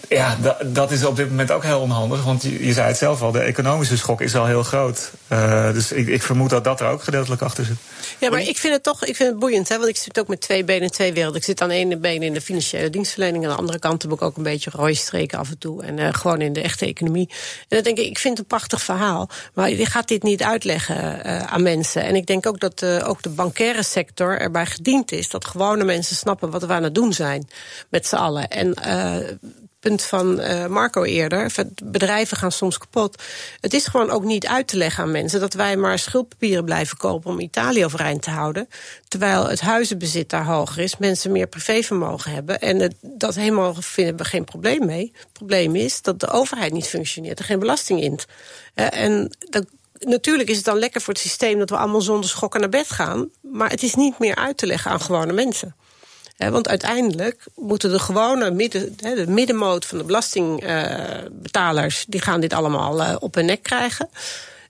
ja, 0.09 0.37
dat 0.65 0.91
is 0.91 1.05
op 1.05 1.17
dit 1.17 1.29
moment 1.29 1.51
ook 1.51 1.63
heel 1.63 1.81
onhandig. 1.81 2.25
Want 2.25 2.43
je, 2.43 2.67
je 2.67 2.73
zei 2.73 2.87
het 2.87 2.97
zelf 2.97 3.23
al, 3.23 3.33
de 3.33 3.41
economische 3.41 3.97
schok 3.97 4.21
is 4.21 4.35
al 4.35 4.47
heel 4.47 4.63
groot. 4.63 5.11
Uh, 5.33 5.73
dus 5.73 5.93
ik, 5.93 6.07
ik, 6.07 6.23
vermoed 6.23 6.51
dat 6.51 6.65
dat 6.65 6.81
er 6.81 6.89
ook 6.89 7.03
gedeeltelijk 7.03 7.43
achter 7.43 7.65
zit. 7.65 7.77
Ja, 8.19 8.31
maar 8.31 8.41
ik 8.41 8.57
vind 8.57 8.75
het 8.75 8.83
toch 8.83 9.05
ik 9.05 9.17
vind 9.17 9.31
het 9.31 9.39
boeiend. 9.39 9.69
Hè, 9.69 9.77
want 9.77 9.89
ik 9.89 9.97
zit 9.97 10.21
ook 10.21 10.29
met 10.29 10.41
twee 10.41 10.65
benen 10.65 10.83
in 10.83 10.91
twee 10.91 11.13
werelden. 11.13 11.41
Ik 11.41 11.47
zit 11.47 11.61
aan 11.61 11.69
de 11.69 11.75
ene 11.75 11.99
been 11.99 12.23
in 12.23 12.33
de 12.33 12.41
financiële 12.41 12.91
dienstverlening. 12.91 13.45
Aan 13.45 13.51
de 13.51 13.57
andere 13.57 13.79
kant 13.79 14.03
heb 14.03 14.13
ik 14.13 14.23
ook 14.23 14.37
een 14.37 14.43
beetje 14.43 14.71
rode 14.75 14.95
streken 14.95 15.39
af 15.39 15.49
en 15.49 15.59
toe. 15.59 15.83
En 15.83 15.99
uh, 15.99 16.09
gewoon 16.13 16.41
in 16.41 16.53
de 16.53 16.61
echte 16.61 16.87
economie. 16.87 17.29
En 17.29 17.67
dan 17.69 17.83
denk 17.83 17.99
ik, 17.99 18.07
ik 18.07 18.19
vind 18.19 18.39
het 18.39 18.43
een 18.43 18.57
prachtig 18.57 18.83
verhaal. 18.83 19.29
Maar 19.55 19.71
je 19.71 19.87
gaat 19.87 20.09
dit 20.09 20.23
niet 20.23 20.43
uitleggen 20.43 21.27
uh, 21.27 21.43
aan 21.43 21.63
mensen. 21.63 22.03
En 22.03 22.17
ik 22.17 22.27
denk 22.27 22.47
ook 22.47 22.61
dat 22.61 22.85
ook 22.85 23.23
de 23.23 23.29
bankaire 23.29 23.83
sector 23.83 24.39
erbij 24.39 24.67
gediend 24.67 25.13
is. 25.13 25.29
Dat 25.29 25.45
gewone 25.45 25.85
mensen 25.85 26.17
snappen 26.17 26.51
wat 26.51 26.65
we 26.65 26.73
aan 26.73 26.83
het 26.83 26.95
doen 26.95 27.13
zijn 27.13 27.49
met 27.91 28.07
z'n 28.07 28.17
allen. 28.17 28.49
En 28.49 28.75
punt 29.87 30.03
van 30.03 30.41
uh, 30.41 30.67
Marco 30.67 31.05
eerder. 31.05 31.53
Bedrijven 31.85 32.37
gaan 32.37 32.53
soms 32.53 32.79
kapot. 32.79 33.23
Het 33.61 33.75
is 33.75 33.87
gewoon 33.87 34.11
ook 34.11 34.25
niet 34.25 34.47
uit 34.47 34.69
te 34.69 34.77
leggen 34.77 35.03
aan 35.03 35.11
mensen 35.11 35.41
dat 35.41 35.55
wij 35.55 35.77
maar 35.77 35.99
schuldpapieren 35.99 36.65
blijven 36.65 36.97
kopen 36.97 37.31
om 37.31 37.41
Italië 37.41 37.85
overeind 37.85 38.23
te 38.23 38.31
houden. 38.31 38.69
Terwijl 39.09 39.49
het 39.49 39.61
huizenbezit 39.61 40.31
daar 40.31 40.45
hoger 40.45 40.83
is, 40.83 40.97
mensen 40.97 41.33
meer 41.33 41.47
privévermogen 41.47 42.31
hebben. 42.31 42.61
En 42.61 42.95
dat 43.01 43.35
helemaal 43.35 43.75
vinden 43.75 44.17
we 44.17 44.25
geen 44.25 44.45
probleem 44.45 44.87
mee. 44.87 45.13
Het 45.19 45.33
probleem 45.33 45.77
is 45.77 46.03
dat 46.03 46.21
de 46.21 46.31
overheid 46.31 46.73
niet 46.73 46.89
functioneert, 46.89 47.39
er 47.39 47.45
geen 47.45 47.59
belasting 47.59 48.01
in. 48.03 48.19
En 48.75 49.37
dat 49.39 49.67
natuurlijk 49.99 50.49
is 50.49 50.57
het 50.57 50.65
dan 50.65 50.79
lekker 50.79 51.01
voor 51.01 51.15
het 51.15 51.23
systeem 51.23 51.59
dat 51.59 51.71
we 51.71 51.77
allemaal 51.77 52.01
zonder 52.01 52.31
schokken 52.31 52.61
naar 52.61 52.69
bed 52.69 52.91
gaan. 52.91 53.29
Maar 53.41 53.71
het 53.71 53.83
is 53.83 53.95
niet 53.95 54.19
meer 54.19 54.35
uit 54.35 54.57
te 54.57 54.67
leggen 54.67 54.91
aan 54.91 55.01
gewone 55.01 55.33
mensen. 55.33 55.75
Want 56.37 56.69
uiteindelijk 56.69 57.45
moeten 57.55 57.91
de 57.91 57.99
gewone 57.99 58.51
midden, 58.51 58.97
de 58.97 59.25
middenmoot 59.29 59.85
van 59.85 59.99
de 59.99 60.05
belastingbetalers, 60.05 62.05
die 62.09 62.21
gaan 62.21 62.41
dit 62.41 62.53
allemaal 62.53 63.03
eh, 63.03 63.17
op 63.19 63.35
hun 63.35 63.45
nek 63.45 63.63
krijgen. 63.63 64.09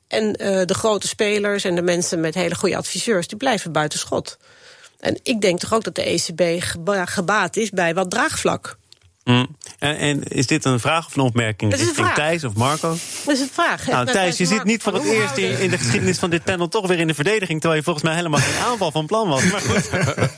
En 0.08 0.34
eh, 0.34 0.64
de 0.64 0.74
grote 0.74 1.08
spelers 1.08 1.64
en 1.64 1.74
de 1.74 1.82
mensen 1.82 2.20
met 2.20 2.34
hele 2.34 2.54
goede 2.54 2.76
adviseurs, 2.76 3.28
die 3.28 3.38
blijven 3.38 3.72
buiten 3.72 3.98
schot. 3.98 4.38
En 5.00 5.18
ik 5.22 5.40
denk 5.40 5.58
toch 5.58 5.74
ook 5.74 5.84
dat 5.84 5.94
de 5.94 6.02
ECB 6.02 6.62
gebaat 7.04 7.56
is 7.56 7.70
bij 7.70 7.94
wat 7.94 8.10
draagvlak. 8.10 8.76
Mm. 9.24 9.56
En, 9.86 9.98
en, 9.98 10.22
is 10.22 10.46
dit 10.46 10.64
een 10.64 10.80
vraag 10.80 11.06
of 11.06 11.16
een 11.16 11.22
opmerking 11.22 11.74
richting 11.74 12.12
Thijs 12.14 12.44
of 12.44 12.54
Marco? 12.54 12.96
Dat 13.24 13.34
is 13.34 13.40
een 13.40 13.50
vraag. 13.52 13.86
Nou, 13.86 14.06
Thijs, 14.06 14.36
je 14.36 14.46
zit 14.46 14.64
niet 14.64 14.82
voor 14.82 14.94
het 14.94 15.04
eerst 15.04 15.36
in, 15.36 15.58
in, 15.58 15.70
de 15.70 15.78
geschiedenis 15.78 16.18
van 16.18 16.30
dit 16.30 16.44
panel 16.44 16.68
toch 16.68 16.86
weer 16.86 16.98
in 16.98 17.06
de 17.06 17.14
verdediging, 17.14 17.60
terwijl 17.60 17.80
je 17.80 17.84
volgens 17.84 18.04
mij 18.04 18.14
helemaal 18.14 18.40
geen 18.40 18.64
aanval 18.70 18.90
van 18.90 19.06
plan 19.06 19.28
was. 19.28 19.44
Maar 19.50 19.60
goed. 19.60 19.88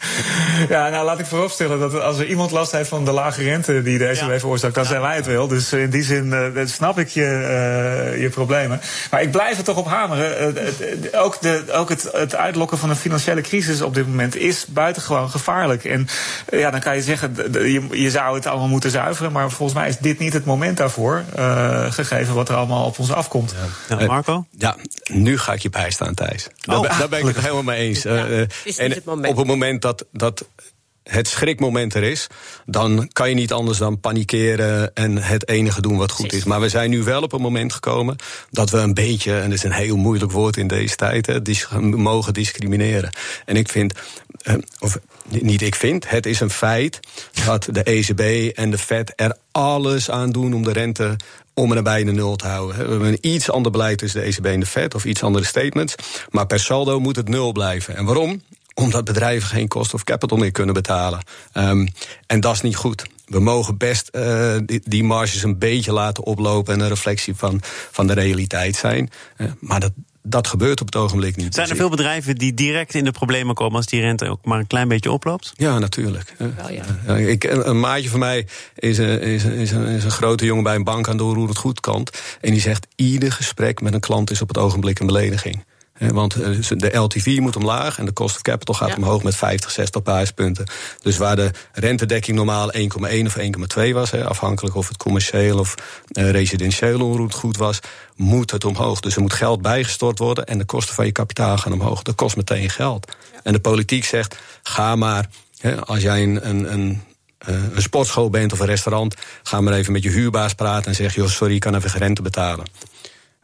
Ja, 0.69 0.89
nou 0.89 1.05
laat 1.05 1.19
ik 1.19 1.27
vooropstellen 1.27 1.81
dat 1.81 2.01
als 2.01 2.19
er 2.19 2.27
iemand 2.27 2.51
last 2.51 2.73
heeft 2.73 2.89
van 2.89 3.05
de 3.05 3.11
lage 3.11 3.43
rente 3.43 3.83
die 3.83 3.99
deze 3.99 4.25
ja. 4.25 4.39
veroorzaakt, 4.39 4.75
dan 4.75 4.85
zijn 4.85 5.01
wij 5.01 5.17
het 5.17 5.27
wel. 5.27 5.49
Dus 5.49 5.73
in 5.73 5.91
die 5.91 6.03
zin 6.03 6.27
uh, 6.27 6.67
snap 6.67 6.99
ik 6.99 7.09
je, 7.09 7.21
uh, 7.21 8.21
je 8.23 8.29
problemen. 8.29 8.81
Maar 9.11 9.23
ik 9.23 9.31
blijf 9.31 9.59
er 9.59 9.65
toch 9.65 9.77
op 9.77 9.87
hameren. 9.87 10.57
Uh, 11.13 11.23
ook 11.23 11.41
de, 11.41 11.63
ook 11.73 11.89
het, 11.89 12.09
het 12.13 12.35
uitlokken 12.35 12.79
van 12.79 12.91
een 12.91 12.97
financiële 12.97 13.41
crisis 13.41 13.83
op 13.83 13.95
dit 13.95 14.07
moment 14.07 14.37
is 14.37 14.67
buitengewoon 14.67 15.31
gevaarlijk. 15.31 15.85
En 15.85 16.09
ja, 16.51 16.71
dan 16.71 16.81
kan 16.81 16.95
je 16.95 17.03
zeggen, 17.03 17.35
je, 17.53 17.87
je 17.91 18.11
zou 18.11 18.35
het 18.35 18.47
allemaal 18.47 18.69
moeten 18.69 18.79
moeten 18.79 19.01
zuiveren. 19.01 19.33
Maar 19.39 19.51
volgens 19.51 19.79
mij 19.79 19.89
is 19.89 19.99
dit 19.99 20.19
niet 20.19 20.33
het 20.33 20.45
moment 20.45 20.77
daarvoor, 20.77 21.25
uh, 21.39 21.93
gegeven 21.93 22.35
wat 22.35 22.49
er 22.49 22.55
allemaal 22.55 22.87
op 22.87 22.99
ons 22.99 23.13
afkomt. 23.13 23.55
Ja. 23.89 24.07
Marco? 24.07 24.47
Ja, 24.51 24.77
nu 25.13 25.39
ga 25.39 25.53
ik 25.53 25.61
je 25.61 25.71
bijstaan, 25.71 26.15
Thijs. 26.15 26.49
Daar, 26.61 26.79
oh, 26.79 26.99
daar 26.99 27.09
ben 27.09 27.19
ik 27.19 27.27
het 27.27 27.41
helemaal 27.41 27.63
mee 27.63 27.89
eens. 27.89 28.03
Ja, 28.03 28.27
uh, 28.27 28.41
en 28.41 28.91
het 28.91 29.03
op 29.07 29.37
het 29.37 29.47
moment 29.47 29.83
dat, 29.83 30.05
dat 30.13 30.45
het 31.03 31.29
schrikmoment 31.29 31.95
er 31.95 32.03
is, 32.03 32.27
dan 32.67 33.09
kan 33.13 33.29
je 33.29 33.35
niet 33.35 33.53
anders 33.53 33.79
dan 33.79 34.01
panikeren 34.01 34.95
en 34.95 35.17
het 35.17 35.49
enige 35.49 35.81
doen 35.81 35.97
wat 35.97 36.11
goed 36.11 36.33
is. 36.33 36.45
Maar 36.45 36.61
we 36.61 36.69
zijn 36.69 36.91
nu 36.91 37.03
wel 37.03 37.23
op 37.23 37.33
een 37.33 37.41
moment 37.41 37.73
gekomen 37.73 38.17
dat 38.51 38.71
we 38.71 38.79
een 38.79 38.95
beetje, 38.95 39.39
en 39.39 39.45
dat 39.45 39.59
is 39.59 39.65
een 39.65 39.73
heel 39.73 39.97
moeilijk 39.97 40.33
woord 40.33 40.57
in 40.57 40.67
deze 40.67 40.97
tijd, 40.97 41.27
hè, 41.27 41.43
dis 41.43 41.69
mogen 41.81 42.35
discrimineren. 42.35 43.11
En 43.45 43.57
ik 43.57 43.69
vind, 43.69 43.93
of 44.79 44.99
niet 45.29 45.63
ik 45.63 45.75
vind, 45.75 46.11
het 46.11 46.27
is 46.27 46.41
een 46.41 46.51
feit 46.51 47.01
dat 47.45 47.69
de 47.73 47.83
ECB 47.83 48.57
en 48.57 48.71
de 48.71 48.79
Fed 48.79 49.13
er 49.17 49.37
alles 49.53 50.11
aan 50.11 50.33
doen 50.33 50.55
om 50.55 50.63
de 50.63 50.73
rente 50.73 51.17
om 51.55 51.71
en 51.71 51.75
nabij 51.75 52.05
de 52.05 52.13
nul 52.13 52.37
te 52.37 52.47
houden. 52.47 52.77
We 52.77 52.91
hebben 52.91 53.09
een 53.09 53.19
iets 53.21 53.51
ander 53.51 53.73
beleid 53.73 53.99
tussen 53.99 54.21
de 54.21 54.27
ECB 54.27 54.47
en 54.47 54.61
de 54.61 54.67
Fed 54.67 54.95
of 54.95 55.05
iets 55.05 55.23
andere 55.23 55.45
statements. 55.45 55.95
Maar 56.31 56.47
per 56.47 56.61
saldo 56.61 57.01
moet 57.01 57.17
het 57.17 57.29
nul 57.29 57.53
blijven. 57.53 57.97
En 57.97 58.05
waarom? 58.05 58.43
Omdat 58.75 59.05
bedrijven 59.05 59.49
geen 59.49 59.69
cost 59.69 59.95
of 59.95 60.05
capital 60.05 60.39
meer 60.39 60.51
kunnen 60.51 60.75
betalen. 60.75 61.21
Um, 61.55 61.89
en 62.27 62.41
dat 62.41 62.55
is 62.55 62.61
niet 62.61 62.77
goed. 62.77 63.07
We 63.25 63.41
mogen 63.41 63.77
best 63.77 64.09
uh, 64.13 64.57
die, 64.85 65.05
marges 65.05 65.43
een 65.43 65.59
beetje 65.59 65.93
laten 65.93 66.25
oplopen 66.25 66.75
en 66.75 66.81
een 66.81 66.89
reflectie 66.89 67.35
van, 67.35 67.61
van 67.91 68.07
de 68.07 68.13
realiteit 68.13 68.77
zijn. 68.77 69.11
Uh, 69.37 69.51
maar 69.61 69.81
dat, 69.81 69.93
dat 70.23 70.47
gebeurt 70.47 70.81
op 70.81 70.87
het 70.87 70.97
ogenblik 70.97 71.37
niet. 71.37 71.55
Zijn 71.55 71.69
er 71.69 71.77
veel 71.77 71.91
bedrijven 71.91 72.35
die 72.35 72.55
direct 72.55 72.95
in 72.95 73.05
de 73.05 73.11
problemen 73.11 73.55
komen 73.55 73.77
als 73.77 73.87
die 73.87 74.01
rente 74.01 74.29
ook 74.29 74.45
maar 74.45 74.59
een 74.59 74.67
klein 74.67 74.89
beetje 74.89 75.11
oploopt? 75.11 75.53
Ja, 75.57 75.79
natuurlijk. 75.79 76.35
Wel, 76.39 76.71
ja. 76.71 77.17
Ik, 77.17 77.45
een, 77.45 77.81
maatje 77.81 78.09
van 78.09 78.19
mij 78.19 78.47
is 78.75 78.99
een, 78.99 79.21
is, 79.21 79.45
een, 79.45 79.53
is, 79.53 79.71
een, 79.71 79.87
is 79.87 80.05
een 80.05 80.11
grote 80.11 80.45
jongen 80.45 80.65
bij 80.65 80.75
een 80.75 80.85
bank 80.85 81.09
aan 81.09 81.17
de 81.17 81.23
hoe 81.23 81.49
het 81.49 81.57
goed 81.57 81.81
kant. 81.81 82.23
En 82.41 82.51
die 82.51 82.61
zegt: 82.61 82.87
ieder 82.95 83.33
gesprek 83.33 83.81
met 83.81 83.95
een 83.95 84.01
klant 84.01 84.31
is 84.31 84.43
op 84.43 84.49
het 84.49 84.59
ogenblik 84.59 84.99
een 84.99 85.07
belediging. 85.07 85.65
Want 85.99 86.35
eh, 86.35 86.51
de 86.69 86.97
LTV 86.97 87.39
moet 87.39 87.57
omlaag 87.57 87.99
en 87.99 88.05
de 88.05 88.13
cost 88.13 88.37
of 88.37 88.43
capital 88.43 88.75
gaat 88.75 88.97
omhoog 88.97 89.23
met 89.23 89.37
50, 89.37 89.71
60 89.71 90.03
basispunten. 90.03 90.67
Dus 91.03 91.17
waar 91.17 91.37
de 91.37 91.51
rentedekking 91.73 92.37
normaal 92.37 92.73
1,1 92.73 92.81
of 93.27 93.39
1,2 93.87 93.93
was, 93.93 94.15
afhankelijk 94.15 94.77
of 94.77 94.89
het 94.89 94.97
commercieel 94.97 95.59
of 95.59 95.75
uh, 96.13 96.31
residentieel 96.31 97.01
onroerend 97.01 97.35
goed 97.35 97.57
was, 97.57 97.79
moet 98.17 98.51
het 98.51 98.65
omhoog. 98.65 99.01
Dus 99.01 99.15
er 99.15 99.21
moet 99.21 99.33
geld 99.33 99.63
bijgestort 99.63 100.19
worden 100.19 100.47
en 100.47 100.59
de 100.59 100.65
kosten 100.65 100.95
van 100.95 101.07
je 101.07 101.13
kapitaal 101.13 101.59
gaan 101.59 101.73
omhoog. 101.73 102.03
Dat 102.03 102.15
kost 102.15 102.37
meteen 102.37 102.71
geld. 102.71 103.13
En 103.43 103.53
de 103.53 103.61
politiek 103.61 104.05
zegt: 104.05 104.37
ga 104.63 104.97
maar, 104.97 105.29
als 105.85 106.03
jij 106.03 106.23
een, 106.23 106.49
een, 106.49 106.73
een 106.73 107.03
uh, 107.49 107.57
een 107.75 107.83
sportschool 107.83 108.31
bent 108.31 108.53
of 108.53 108.61
een 108.61 108.67
restaurant, 108.67 109.15
ga 109.43 109.61
maar 109.61 109.73
even 109.73 109.93
met 109.93 110.03
je 110.03 110.11
huurbaas 110.11 110.55
praten 110.55 110.87
en 110.87 110.95
zeg: 110.95 111.15
joh, 111.15 111.29
sorry, 111.29 111.55
ik 111.55 111.61
kan 111.61 111.75
even 111.75 111.91
geen 111.91 112.01
rente 112.01 112.23
betalen. 112.23 112.67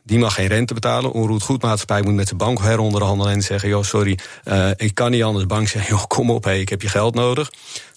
Die 0.07 0.19
mag 0.19 0.35
geen 0.35 0.47
rente 0.47 0.75
betalen. 0.75 1.13
Onroerend 1.13 1.43
goedmaatschappij 1.43 2.03
moet 2.03 2.15
met 2.15 2.27
zijn 2.27 2.39
bank 2.39 2.61
heronderhandelen 2.61 3.33
en 3.33 3.43
zeggen: 3.43 3.69
joh, 3.69 3.83
sorry, 3.83 4.19
uh, 4.45 4.71
ik 4.77 4.95
kan 4.95 5.11
niet 5.11 5.23
anders. 5.23 5.43
De 5.43 5.55
bank 5.55 5.69
zegt: 5.69 5.87
joh, 5.87 6.05
kom 6.07 6.31
op, 6.31 6.47
ik 6.47 6.69
heb 6.69 6.83
je 6.83 6.89
geld 6.89 7.15
nodig. 7.15 7.51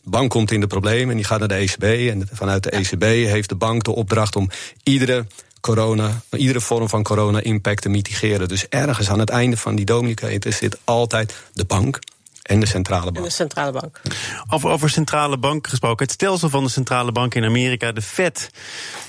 De 0.04 0.10
bank 0.10 0.30
komt 0.30 0.52
in 0.52 0.60
de 0.60 0.68
problemen 0.68 1.10
en 1.10 1.16
die 1.16 1.26
gaat 1.26 1.40
naar 1.40 1.48
de 1.48 1.54
ECB. 1.56 1.84
En 1.84 2.28
vanuit 2.32 2.64
de 2.64 2.70
ECB 2.70 3.04
heeft 3.04 3.50
de 3.50 3.56
bank 3.56 3.84
de 3.84 3.92
opdracht 3.92 4.36
om 4.36 4.50
iedere 4.84 5.26
corona, 5.62 6.22
iedere 6.32 6.62
vorm 6.62 6.90
van 6.90 7.04
corona-impact 7.04 7.82
te 7.82 7.90
mitigeren. 7.90 8.48
Dus 8.48 8.68
ergens 8.68 9.10
aan 9.10 9.20
het 9.20 9.30
einde 9.30 9.58
van 9.58 9.76
die 9.76 9.86
domino 9.86 10.30
zit 10.40 10.78
altijd 10.84 11.36
de 11.54 11.66
bank 11.66 12.00
en 12.48 12.60
de 12.60 12.66
centrale 12.66 13.04
bank. 13.04 13.18
En 13.18 13.24
de 13.24 13.30
centrale 13.30 13.72
bank. 13.72 14.02
Over, 14.50 14.70
over 14.70 14.90
centrale 14.90 15.38
bank 15.38 15.68
gesproken. 15.68 16.06
Het 16.06 16.14
stelsel 16.14 16.50
van 16.50 16.64
de 16.64 16.70
centrale 16.70 17.12
bank 17.12 17.36
in 17.36 17.44
Amerika, 17.44 17.92
de 17.92 18.02
Fed, 18.02 18.50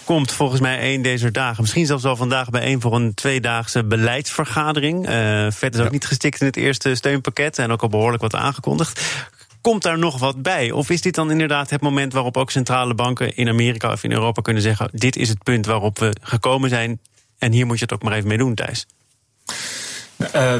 komt 0.04 0.32
volgens 0.32 0.60
mij 0.60 0.78
één 0.78 1.02
deze 1.02 1.30
dagen. 1.30 1.60
Misschien 1.60 1.86
zelfs 1.86 2.04
al 2.04 2.16
vandaag 2.16 2.50
bijeen 2.50 2.80
voor 2.80 2.94
een 2.94 3.14
tweedaagse 3.14 3.84
beleidsvergadering. 3.84 5.08
Uh, 5.08 5.50
Fed 5.50 5.74
is 5.74 5.80
ook 5.80 5.90
niet 5.90 6.06
gestikt 6.06 6.40
in 6.40 6.46
het 6.46 6.56
eerste 6.56 6.94
steunpakket 6.94 7.58
en 7.58 7.70
ook 7.70 7.82
al 7.82 7.88
behoorlijk 7.88 8.22
wat 8.22 8.34
aangekondigd. 8.34 9.00
Komt 9.60 9.82
daar 9.82 9.98
nog 9.98 10.18
wat 10.18 10.42
bij? 10.42 10.70
Of 10.70 10.90
is 10.90 11.00
dit 11.00 11.14
dan 11.14 11.30
inderdaad 11.30 11.70
het 11.70 11.80
moment 11.80 12.12
waarop 12.12 12.36
ook 12.36 12.50
centrale 12.50 12.94
banken 12.94 13.36
in 13.36 13.48
Amerika 13.48 13.92
of 13.92 14.04
in 14.04 14.12
Europa 14.12 14.42
kunnen 14.42 14.62
zeggen: 14.62 14.90
dit 14.92 15.16
is 15.16 15.28
het 15.28 15.42
punt 15.42 15.66
waarop 15.66 15.98
we 15.98 16.16
gekomen 16.22 16.68
zijn 16.68 17.00
en 17.38 17.52
hier 17.52 17.66
moet 17.66 17.78
je 17.78 17.84
het 17.84 17.92
ook 17.92 18.02
maar 18.02 18.12
even 18.12 18.28
mee 18.28 18.38
doen, 18.38 18.54
Thijs? 18.54 18.86
Uh, 20.34 20.54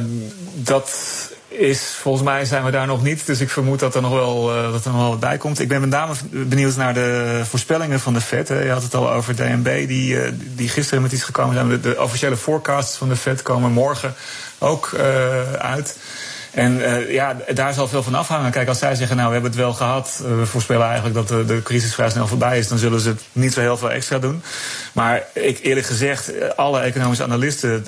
dat 0.54 0.90
is, 1.48 1.80
volgens 2.00 2.24
mij 2.24 2.44
zijn 2.44 2.64
we 2.64 2.70
daar 2.70 2.86
nog 2.86 3.02
niet. 3.02 3.26
Dus 3.26 3.40
ik 3.40 3.50
vermoed 3.50 3.78
dat 3.78 3.94
er 3.94 4.02
nog 4.02 4.12
wel, 4.12 4.56
uh, 4.56 4.72
dat 4.72 4.84
er 4.84 4.90
nog 4.90 5.00
wel 5.00 5.10
wat 5.10 5.20
bij 5.20 5.36
komt. 5.36 5.60
Ik 5.60 5.68
ben 5.68 5.80
met 5.80 5.90
name 5.90 6.14
benieuwd 6.30 6.76
naar 6.76 6.94
de 6.94 7.40
voorspellingen 7.48 8.00
van 8.00 8.12
de 8.12 8.20
Fed. 8.20 8.48
Hè. 8.48 8.62
Je 8.62 8.70
had 8.70 8.82
het 8.82 8.94
al 8.94 9.12
over 9.12 9.36
DNB, 9.36 9.86
die, 9.86 10.14
uh, 10.14 10.32
die 10.54 10.68
gisteren 10.68 11.02
met 11.02 11.12
iets 11.12 11.22
gekomen 11.22 11.54
zijn. 11.54 11.68
De, 11.68 11.80
de, 11.80 12.02
officiële 12.02 12.36
forecasts 12.36 12.96
van 12.96 13.08
de 13.08 13.16
Fed 13.16 13.42
komen 13.42 13.72
morgen 13.72 14.14
ook 14.58 14.90
uh, 14.94 15.52
uit. 15.52 15.96
En 16.52 16.76
uh, 16.76 17.12
ja, 17.12 17.36
daar 17.54 17.74
zal 17.74 17.88
veel 17.88 18.02
van 18.02 18.14
afhangen. 18.14 18.50
Kijk, 18.50 18.68
als 18.68 18.78
zij 18.78 18.94
zeggen, 18.94 19.16
nou, 19.16 19.28
we 19.28 19.34
hebben 19.34 19.50
het 19.50 19.60
wel 19.60 19.72
gehad. 19.72 20.22
we 20.38 20.46
voorspellen 20.46 20.86
eigenlijk 20.86 21.14
dat 21.14 21.28
de, 21.28 21.44
de 21.44 21.62
crisis 21.62 21.94
vrij 21.94 22.10
snel 22.10 22.26
voorbij 22.26 22.58
is. 22.58 22.68
Dan 22.68 22.78
zullen 22.78 23.00
ze 23.00 23.08
het 23.08 23.22
niet 23.32 23.52
zo 23.52 23.60
heel 23.60 23.76
veel 23.76 23.90
extra 23.90 24.18
doen. 24.18 24.42
Maar 24.92 25.22
ik, 25.32 25.58
eerlijk 25.62 25.86
gezegd, 25.86 26.56
alle 26.56 26.80
economische 26.80 27.24
analisten 27.24 27.84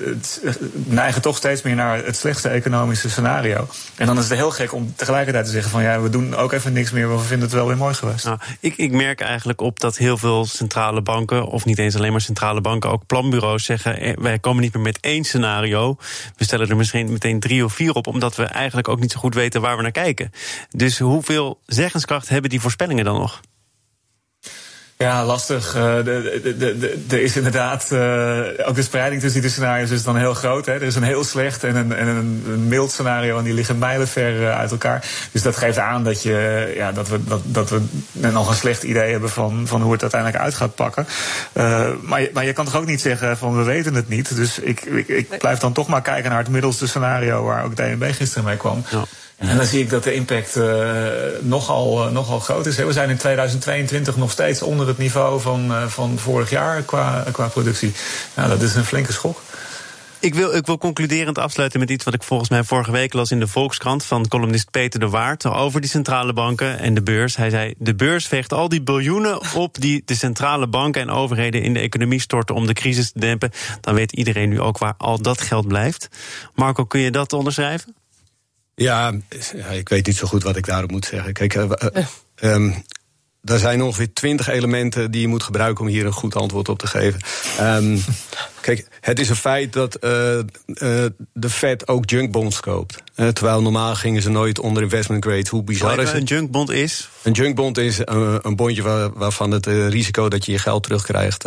neigen 0.73 1.21
toch 1.21 1.37
steeds 1.37 1.61
meer 1.61 1.75
naar 1.75 2.05
het 2.05 2.15
slechtste 2.15 2.49
economische 2.49 3.09
scenario. 3.09 3.67
En 3.95 4.05
dan 4.05 4.17
is 4.17 4.29
het 4.29 4.37
heel 4.37 4.51
gek 4.51 4.73
om 4.73 4.93
tegelijkertijd 4.95 5.45
te 5.45 5.51
zeggen 5.51 5.71
van 5.71 5.83
ja, 5.83 6.01
we 6.01 6.09
doen 6.09 6.35
ook 6.35 6.51
even 6.51 6.73
niks 6.73 6.91
meer, 6.91 7.11
we 7.11 7.19
vinden 7.19 7.47
het 7.47 7.57
wel 7.57 7.67
weer 7.67 7.77
mooi 7.77 7.93
geweest. 7.93 8.25
Nou, 8.25 8.37
ik, 8.59 8.77
ik 8.77 8.91
merk 8.91 9.21
eigenlijk 9.21 9.61
op 9.61 9.79
dat 9.79 9.97
heel 9.97 10.17
veel 10.17 10.45
centrale 10.45 11.01
banken, 11.01 11.45
of 11.45 11.65
niet 11.65 11.77
eens 11.77 11.95
alleen 11.95 12.11
maar 12.11 12.21
centrale 12.21 12.61
banken, 12.61 12.89
ook 12.89 13.05
planbureaus 13.05 13.63
zeggen, 13.63 13.99
eh, 13.99 14.13
wij 14.17 14.39
komen 14.39 14.61
niet 14.61 14.73
meer 14.73 14.83
met 14.83 14.99
één 14.99 15.23
scenario. 15.23 15.97
We 16.37 16.43
stellen 16.43 16.69
er 16.69 16.75
misschien 16.75 17.11
meteen 17.11 17.39
drie 17.39 17.65
of 17.65 17.73
vier 17.73 17.93
op, 17.93 18.07
omdat 18.07 18.35
we 18.35 18.50
eigenlijk 18.51 18.87
ook 18.87 18.99
niet 18.99 19.11
zo 19.11 19.19
goed 19.19 19.35
weten 19.35 19.61
waar 19.61 19.75
we 19.75 19.81
naar 19.81 19.91
kijken. 19.91 20.31
Dus 20.69 20.99
hoeveel 20.99 21.59
zeggenskracht 21.65 22.29
hebben 22.29 22.49
die 22.49 22.61
voorspellingen 22.61 23.05
dan 23.05 23.19
nog? 23.19 23.41
Ja, 25.01 25.25
lastig. 25.25 25.75
Er 25.75 27.21
is 27.21 27.35
inderdaad 27.35 27.89
uh, 27.93 28.39
ook 28.65 28.75
de 28.75 28.81
spreiding 28.81 29.21
tussen 29.21 29.41
die 29.41 29.49
scenario's 29.49 29.89
is 29.89 30.03
dan 30.03 30.15
heel 30.15 30.33
groot. 30.33 30.65
Hè. 30.65 30.73
Er 30.73 30.81
is 30.81 30.95
een 30.95 31.03
heel 31.03 31.23
slecht 31.23 31.63
en 31.63 31.75
een, 31.75 31.93
en 31.93 32.07
een 32.07 32.67
mild 32.67 32.91
scenario 32.91 33.37
en 33.37 33.43
die 33.43 33.53
liggen 33.53 33.77
mijlenver 33.77 34.41
uh, 34.41 34.57
uit 34.57 34.71
elkaar. 34.71 35.05
Dus 35.31 35.41
dat 35.41 35.57
geeft 35.57 35.77
aan 35.77 36.03
dat, 36.03 36.23
je, 36.23 36.71
ja, 36.75 36.91
dat, 36.91 37.07
we, 37.07 37.23
dat, 37.23 37.41
dat 37.43 37.69
we 37.69 37.81
nog 38.11 38.49
een 38.49 38.55
slecht 38.55 38.83
idee 38.83 39.11
hebben 39.11 39.29
van, 39.29 39.67
van 39.67 39.81
hoe 39.81 39.91
het 39.91 40.01
uiteindelijk 40.01 40.43
uit 40.43 40.53
gaat 40.53 40.75
pakken. 40.75 41.07
Uh, 41.53 41.87
maar, 42.01 42.27
maar 42.33 42.45
je 42.45 42.53
kan 42.53 42.65
toch 42.65 42.75
ook 42.75 42.85
niet 42.85 43.01
zeggen 43.01 43.37
van 43.37 43.57
we 43.57 43.63
weten 43.63 43.93
het 43.93 44.09
niet. 44.09 44.35
Dus 44.35 44.59
ik, 44.59 44.81
ik, 44.81 45.07
ik 45.07 45.37
blijf 45.37 45.59
dan 45.59 45.73
toch 45.73 45.87
maar 45.87 46.01
kijken 46.01 46.29
naar 46.29 46.39
het 46.39 46.49
middelste 46.49 46.87
scenario 46.87 47.43
waar 47.43 47.63
ook 47.63 47.75
DNB 47.75 48.11
gisteren 48.13 48.43
mee 48.43 48.57
kwam. 48.57 48.83
Ja. 48.89 49.03
En 49.41 49.57
dan 49.57 49.65
zie 49.65 49.81
ik 49.81 49.89
dat 49.89 50.03
de 50.03 50.13
impact 50.13 50.55
uh, 50.57 50.65
nogal, 51.41 52.05
uh, 52.05 52.11
nogal 52.11 52.39
groot 52.39 52.65
is. 52.65 52.75
We 52.75 52.93
zijn 52.93 53.09
in 53.09 53.17
2022 53.17 54.17
nog 54.17 54.31
steeds 54.31 54.61
onder 54.61 54.87
het 54.87 54.97
niveau 54.97 55.41
van, 55.41 55.71
uh, 55.71 55.87
van 55.87 56.17
vorig 56.17 56.49
jaar 56.49 56.81
qua, 56.81 57.25
qua 57.31 57.47
productie. 57.47 57.93
Nou, 58.35 58.49
dat 58.49 58.61
is 58.61 58.75
een 58.75 58.85
flinke 58.85 59.11
schok. 59.11 59.41
Ik 60.19 60.35
wil, 60.35 60.55
ik 60.55 60.65
wil 60.65 60.77
concluderend 60.77 61.37
afsluiten 61.37 61.79
met 61.79 61.89
iets 61.89 62.03
wat 62.03 62.13
ik 62.13 62.23
volgens 62.23 62.49
mij 62.49 62.63
vorige 62.63 62.91
week 62.91 63.13
las 63.13 63.31
in 63.31 63.39
de 63.39 63.47
Volkskrant 63.47 64.05
van 64.05 64.27
columnist 64.27 64.71
Peter 64.71 64.99
de 64.99 65.09
Waard 65.09 65.45
over 65.45 65.81
die 65.81 65.89
centrale 65.89 66.33
banken 66.33 66.79
en 66.79 66.93
de 66.93 67.01
beurs. 67.01 67.35
Hij 67.35 67.49
zei: 67.49 67.73
De 67.77 67.95
beurs 67.95 68.27
veegt 68.27 68.53
al 68.53 68.69
die 68.69 68.81
biljoenen 68.81 69.41
op 69.55 69.81
die 69.81 70.01
de 70.05 70.15
centrale 70.15 70.67
banken 70.67 71.01
en 71.01 71.09
overheden 71.09 71.61
in 71.61 71.73
de 71.73 71.79
economie 71.79 72.19
storten 72.19 72.55
om 72.55 72.67
de 72.67 72.73
crisis 72.73 73.11
te 73.11 73.19
dempen. 73.19 73.51
Dan 73.81 73.93
weet 73.93 74.11
iedereen 74.11 74.49
nu 74.49 74.59
ook 74.59 74.77
waar 74.77 74.93
al 74.97 75.21
dat 75.21 75.41
geld 75.41 75.67
blijft. 75.67 76.07
Marco, 76.55 76.85
kun 76.85 76.99
je 76.99 77.11
dat 77.11 77.33
onderschrijven? 77.33 77.95
Ja, 78.81 79.13
ik 79.71 79.89
weet 79.89 80.05
niet 80.05 80.15
zo 80.15 80.27
goed 80.27 80.43
wat 80.43 80.55
ik 80.55 80.65
daarop 80.65 80.91
moet 80.91 81.05
zeggen. 81.05 81.33
Kijk, 81.33 81.55
uh, 81.55 81.71
uh, 81.93 82.53
um, 82.53 82.83
er 83.43 83.59
zijn 83.59 83.81
ongeveer 83.81 84.13
twintig 84.13 84.47
elementen 84.47 85.11
die 85.11 85.21
je 85.21 85.27
moet 85.27 85.43
gebruiken 85.43 85.83
om 85.83 85.89
hier 85.89 86.05
een 86.05 86.11
goed 86.11 86.35
antwoord 86.35 86.69
op 86.69 86.79
te 86.79 86.87
geven. 86.87 87.21
Um, 87.61 88.03
kijk, 88.61 88.87
het 88.99 89.19
is 89.19 89.29
een 89.29 89.35
feit 89.35 89.73
dat 89.73 89.95
uh, 89.95 90.09
de 91.33 91.49
Fed 91.49 91.87
ook 91.87 92.09
junkbonds 92.09 92.59
koopt. 92.59 93.03
terwijl 93.15 93.61
normaal 93.61 93.95
gingen 93.95 94.21
ze 94.21 94.29
nooit 94.29 94.59
onder 94.59 94.83
investment 94.83 95.25
grade. 95.25 95.49
Hoe 95.49 95.63
bizar 95.63 95.99
is 95.99 96.11
het? 96.11 96.17
Een 96.17 96.23
junkbond 96.23 96.69
is? 96.69 97.09
Een 97.23 97.31
junkbond 97.31 97.77
is 97.77 97.99
een, 97.99 98.39
een 98.41 98.55
bondje 98.55 98.81
waar, 98.81 99.13
waarvan 99.13 99.51
het 99.51 99.65
risico 99.65 100.29
dat 100.29 100.45
je 100.45 100.51
je 100.51 100.59
geld 100.59 100.83
terugkrijgt 100.83 101.45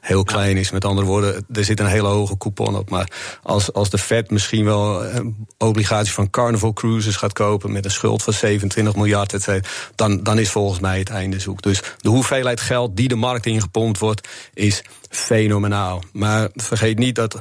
heel 0.00 0.24
klein 0.24 0.56
is. 0.56 0.70
Met 0.70 0.84
andere 0.84 1.06
woorden, 1.06 1.46
er 1.52 1.64
zit 1.64 1.80
een 1.80 1.86
hele 1.86 2.08
hoge 2.08 2.36
coupon 2.36 2.76
op. 2.76 2.90
Maar 2.90 3.08
als, 3.42 3.72
als 3.72 3.90
de 3.90 3.98
Fed 3.98 4.30
misschien 4.30 4.64
wel 4.64 5.04
obligaties 5.58 6.12
van 6.12 6.30
Carnival 6.30 6.72
Cruises 6.72 7.16
gaat 7.16 7.32
kopen 7.32 7.72
met 7.72 7.84
een 7.84 7.90
schuld 7.90 8.22
van 8.22 8.32
27 8.32 8.96
miljard, 8.96 9.32
et 9.32 9.42
cetera, 9.42 9.68
dan, 9.94 10.22
dan 10.22 10.38
is 10.38 10.50
volgens 10.50 10.80
mij 10.80 10.98
het 10.98 11.10
einde 11.10 11.40
zoek. 11.40 11.62
Dus 11.62 11.82
de 11.98 12.08
hoeveelheid 12.08 12.60
geld 12.60 12.96
die 12.96 13.08
de 13.08 13.14
markt 13.14 13.46
ingepompt 13.46 13.98
wordt, 13.98 14.28
is 14.54 14.82
fenomenaal. 15.12 16.02
Maar 16.12 16.48
vergeet 16.54 16.98
niet 16.98 17.14
dat 17.14 17.40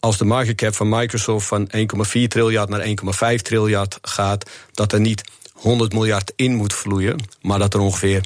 als 0.00 0.18
de 0.18 0.24
market 0.24 0.56
cap 0.56 0.74
van 0.74 0.88
Microsoft 0.88 1.46
van 1.46 1.70
1,4 1.76 2.22
triljard 2.28 2.68
naar 2.68 2.86
1,5 2.86 3.42
triljard 3.42 3.98
gaat, 4.02 4.50
dat 4.72 4.92
er 4.92 5.00
niet 5.00 5.22
100 5.52 5.92
miljard 5.92 6.32
in 6.36 6.54
moet 6.54 6.72
vloeien, 6.72 7.16
maar 7.42 7.58
dat 7.58 7.74
er 7.74 7.80
ongeveer 7.80 8.24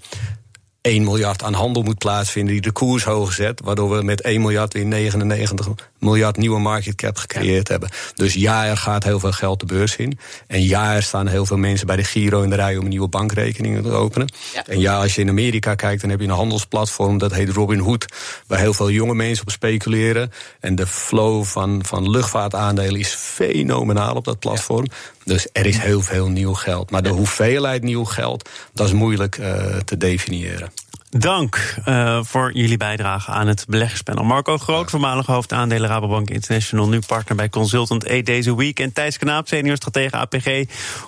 1 0.84 1.04
miljard 1.04 1.42
aan 1.42 1.52
handel 1.52 1.82
moet 1.82 1.98
plaatsvinden 1.98 2.52
die 2.52 2.62
de 2.62 2.72
koers 2.72 3.04
hoog 3.04 3.32
zet, 3.32 3.60
waardoor 3.64 3.96
we 3.96 4.02
met 4.02 4.20
1 4.20 4.40
miljard 4.40 4.72
weer 4.72 4.86
99 4.86 5.68
miljard 5.98 6.36
nieuwe 6.36 6.60
market 6.60 6.94
cap 6.94 7.16
gecreëerd 7.16 7.68
hebben. 7.68 7.88
Dus 8.14 8.34
ja, 8.34 8.66
er 8.66 8.76
gaat 8.76 9.04
heel 9.04 9.20
veel 9.20 9.32
geld 9.32 9.60
de 9.60 9.66
beurs 9.66 9.96
in. 9.96 10.18
En 10.46 10.62
ja, 10.62 10.94
er 10.94 11.02
staan 11.02 11.26
heel 11.26 11.46
veel 11.46 11.56
mensen 11.56 11.86
bij 11.86 11.96
de 11.96 12.04
Giro 12.04 12.42
in 12.42 12.50
de 12.50 12.56
rij 12.56 12.76
om 12.76 12.82
een 12.82 12.88
nieuwe 12.88 13.08
bankrekening 13.08 13.82
te 13.82 13.90
openen. 13.90 14.28
Ja. 14.54 14.66
En 14.66 14.80
ja, 14.80 15.00
als 15.00 15.14
je 15.14 15.20
in 15.20 15.28
Amerika 15.28 15.74
kijkt, 15.74 16.00
dan 16.00 16.10
heb 16.10 16.20
je 16.20 16.26
een 16.26 16.32
handelsplatform 16.32 17.18
dat 17.18 17.32
heet 17.32 17.48
Robinhood, 17.48 18.06
waar 18.46 18.58
heel 18.58 18.74
veel 18.74 18.90
jonge 18.90 19.14
mensen 19.14 19.44
op 19.44 19.50
speculeren. 19.50 20.32
En 20.60 20.74
de 20.74 20.86
flow 20.86 21.44
van, 21.44 21.80
van 21.84 22.10
luchtvaartaandelen 22.10 23.00
is 23.00 23.14
fenomenaal 23.14 24.14
op 24.14 24.24
dat 24.24 24.38
platform. 24.38 24.86
Dus 25.24 25.48
er 25.52 25.66
is 25.66 25.78
heel 25.78 26.00
veel 26.00 26.28
nieuw 26.28 26.54
geld. 26.54 26.90
Maar 26.90 27.02
de 27.02 27.08
hoeveelheid 27.08 27.82
nieuw 27.82 28.04
geld, 28.04 28.48
dat 28.72 28.86
is 28.86 28.92
moeilijk 28.92 29.38
uh, 29.38 29.76
te 29.76 29.96
definiëren. 29.96 30.72
Dank 31.16 31.74
uh, 31.88 32.18
voor 32.22 32.52
jullie 32.52 32.76
bijdrage 32.76 33.30
aan 33.30 33.46
het 33.46 33.64
beleggerspanel. 33.68 34.24
Marco 34.24 34.58
Groot, 34.58 34.90
voormalig 34.90 35.26
hoofdaandelen 35.26 35.88
Rabobank 35.88 36.30
International, 36.30 36.88
nu 36.88 36.98
partner 37.06 37.36
bij 37.36 37.48
Consultant 37.48 38.04
E 38.04 38.22
deze 38.22 38.56
week. 38.56 38.80
En 38.80 38.92
Thijs 38.92 39.18
Knaap, 39.18 39.48
senior 39.48 39.76
stratege 39.76 40.16
APG. 40.16 40.64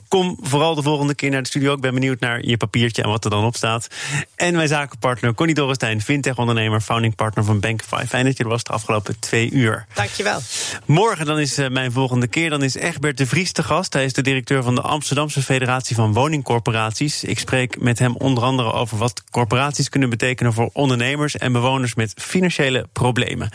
Kom 0.08 0.38
vooral 0.42 0.74
de 0.74 0.82
volgende 0.82 1.14
keer 1.14 1.30
naar 1.30 1.42
de 1.42 1.48
studio. 1.48 1.72
Ik 1.72 1.80
ben 1.80 1.94
benieuwd 1.94 2.20
naar 2.20 2.44
je 2.44 2.56
papiertje 2.56 3.02
en 3.02 3.08
wat 3.08 3.24
er 3.24 3.30
dan 3.30 3.44
op 3.44 3.56
staat. 3.56 3.88
En 4.36 4.54
mijn 4.54 4.68
zakenpartner 4.68 5.34
Connie 5.34 5.54
Dorrestein, 5.54 6.02
fintech-ondernemer, 6.02 6.80
founding 6.80 7.14
partner 7.14 7.44
van 7.44 7.60
Bankify. 7.60 8.04
Fijn 8.08 8.24
dat 8.24 8.36
je 8.36 8.42
er 8.42 8.48
was 8.48 8.62
de 8.62 8.72
afgelopen 8.72 9.18
twee 9.18 9.50
uur. 9.50 9.86
Dankjewel. 9.94 10.40
Morgen 10.84 11.26
dan 11.26 11.38
is 11.38 11.58
uh, 11.58 11.68
mijn 11.68 11.92
volgende 11.92 12.26
keer. 12.26 12.50
Dan 12.50 12.62
is 12.62 12.74
Egbert 12.74 13.18
de 13.18 13.26
Vries 13.26 13.52
te 13.52 13.62
gast. 13.62 13.92
Hij 13.92 14.04
is 14.04 14.12
de 14.12 14.22
directeur 14.22 14.62
van 14.62 14.74
de 14.74 14.80
Amsterdamse 14.80 15.42
Federatie 15.42 15.96
van 15.96 16.12
Woningcorporaties. 16.12 17.24
Ik 17.24 17.38
spreek 17.38 17.80
met 17.80 17.98
hem 17.98 18.16
onder 18.16 18.44
andere 18.44 18.72
over 18.72 18.98
wat 18.98 19.22
corporaties 19.30 19.88
kunnen 19.96 20.18
betekenen 20.18 20.52
voor 20.52 20.70
ondernemers 20.72 21.36
en 21.36 21.52
bewoners 21.52 21.94
met 21.94 22.12
financiële 22.16 22.88
problemen. 22.92 23.50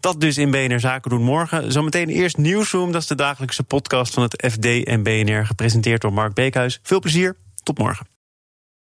Dat 0.00 0.20
dus 0.20 0.38
in 0.38 0.50
BNR 0.50 0.80
Zaken 0.80 1.10
doen 1.10 1.22
morgen. 1.22 1.72
Zometeen 1.72 2.08
eerst 2.08 2.36
Nieuwsroom, 2.36 2.92
dat 2.92 3.02
is 3.02 3.08
de 3.08 3.14
dagelijkse 3.14 3.62
podcast 3.62 4.14
van 4.14 4.22
het 4.22 4.46
FD 4.52 4.84
en 4.84 5.02
BNR, 5.02 5.46
gepresenteerd 5.46 6.00
door 6.00 6.12
Mark 6.12 6.34
Beekhuis. 6.34 6.78
Veel 6.82 7.00
plezier, 7.00 7.36
tot 7.62 7.78
morgen. 7.78 8.06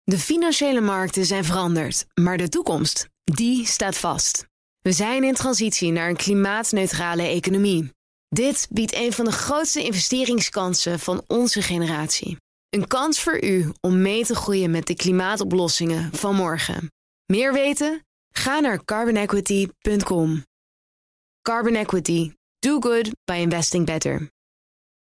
De 0.03 0.17
financiële 0.17 0.81
markten 0.81 1.25
zijn 1.25 1.43
veranderd, 1.43 2.05
maar 2.13 2.37
de 2.37 2.49
toekomst, 2.49 3.09
die 3.23 3.65
staat 3.65 3.97
vast. 3.97 4.47
We 4.81 4.91
zijn 4.91 5.23
in 5.23 5.33
transitie 5.33 5.91
naar 5.91 6.09
een 6.09 6.15
klimaatneutrale 6.15 7.23
economie. 7.23 7.91
Dit 8.29 8.67
biedt 8.69 8.95
een 8.95 9.13
van 9.13 9.25
de 9.25 9.31
grootste 9.31 9.83
investeringskansen 9.83 10.99
van 10.99 11.23
onze 11.27 11.61
generatie. 11.61 12.37
Een 12.73 12.87
kans 12.87 13.21
voor 13.21 13.43
u 13.43 13.71
om 13.81 14.01
mee 14.01 14.25
te 14.25 14.35
groeien 14.35 14.71
met 14.71 14.87
de 14.87 14.95
klimaatoplossingen 14.95 16.13
van 16.13 16.35
morgen. 16.35 16.91
Meer 17.25 17.53
weten? 17.53 18.05
Ga 18.35 18.59
naar 18.59 18.85
carbonequity.com. 18.85 20.45
Carbon 21.41 21.75
Equity. 21.75 22.31
Do 22.59 22.79
good 22.79 23.09
by 23.25 23.33
investing 23.33 23.85
better. 23.85 24.29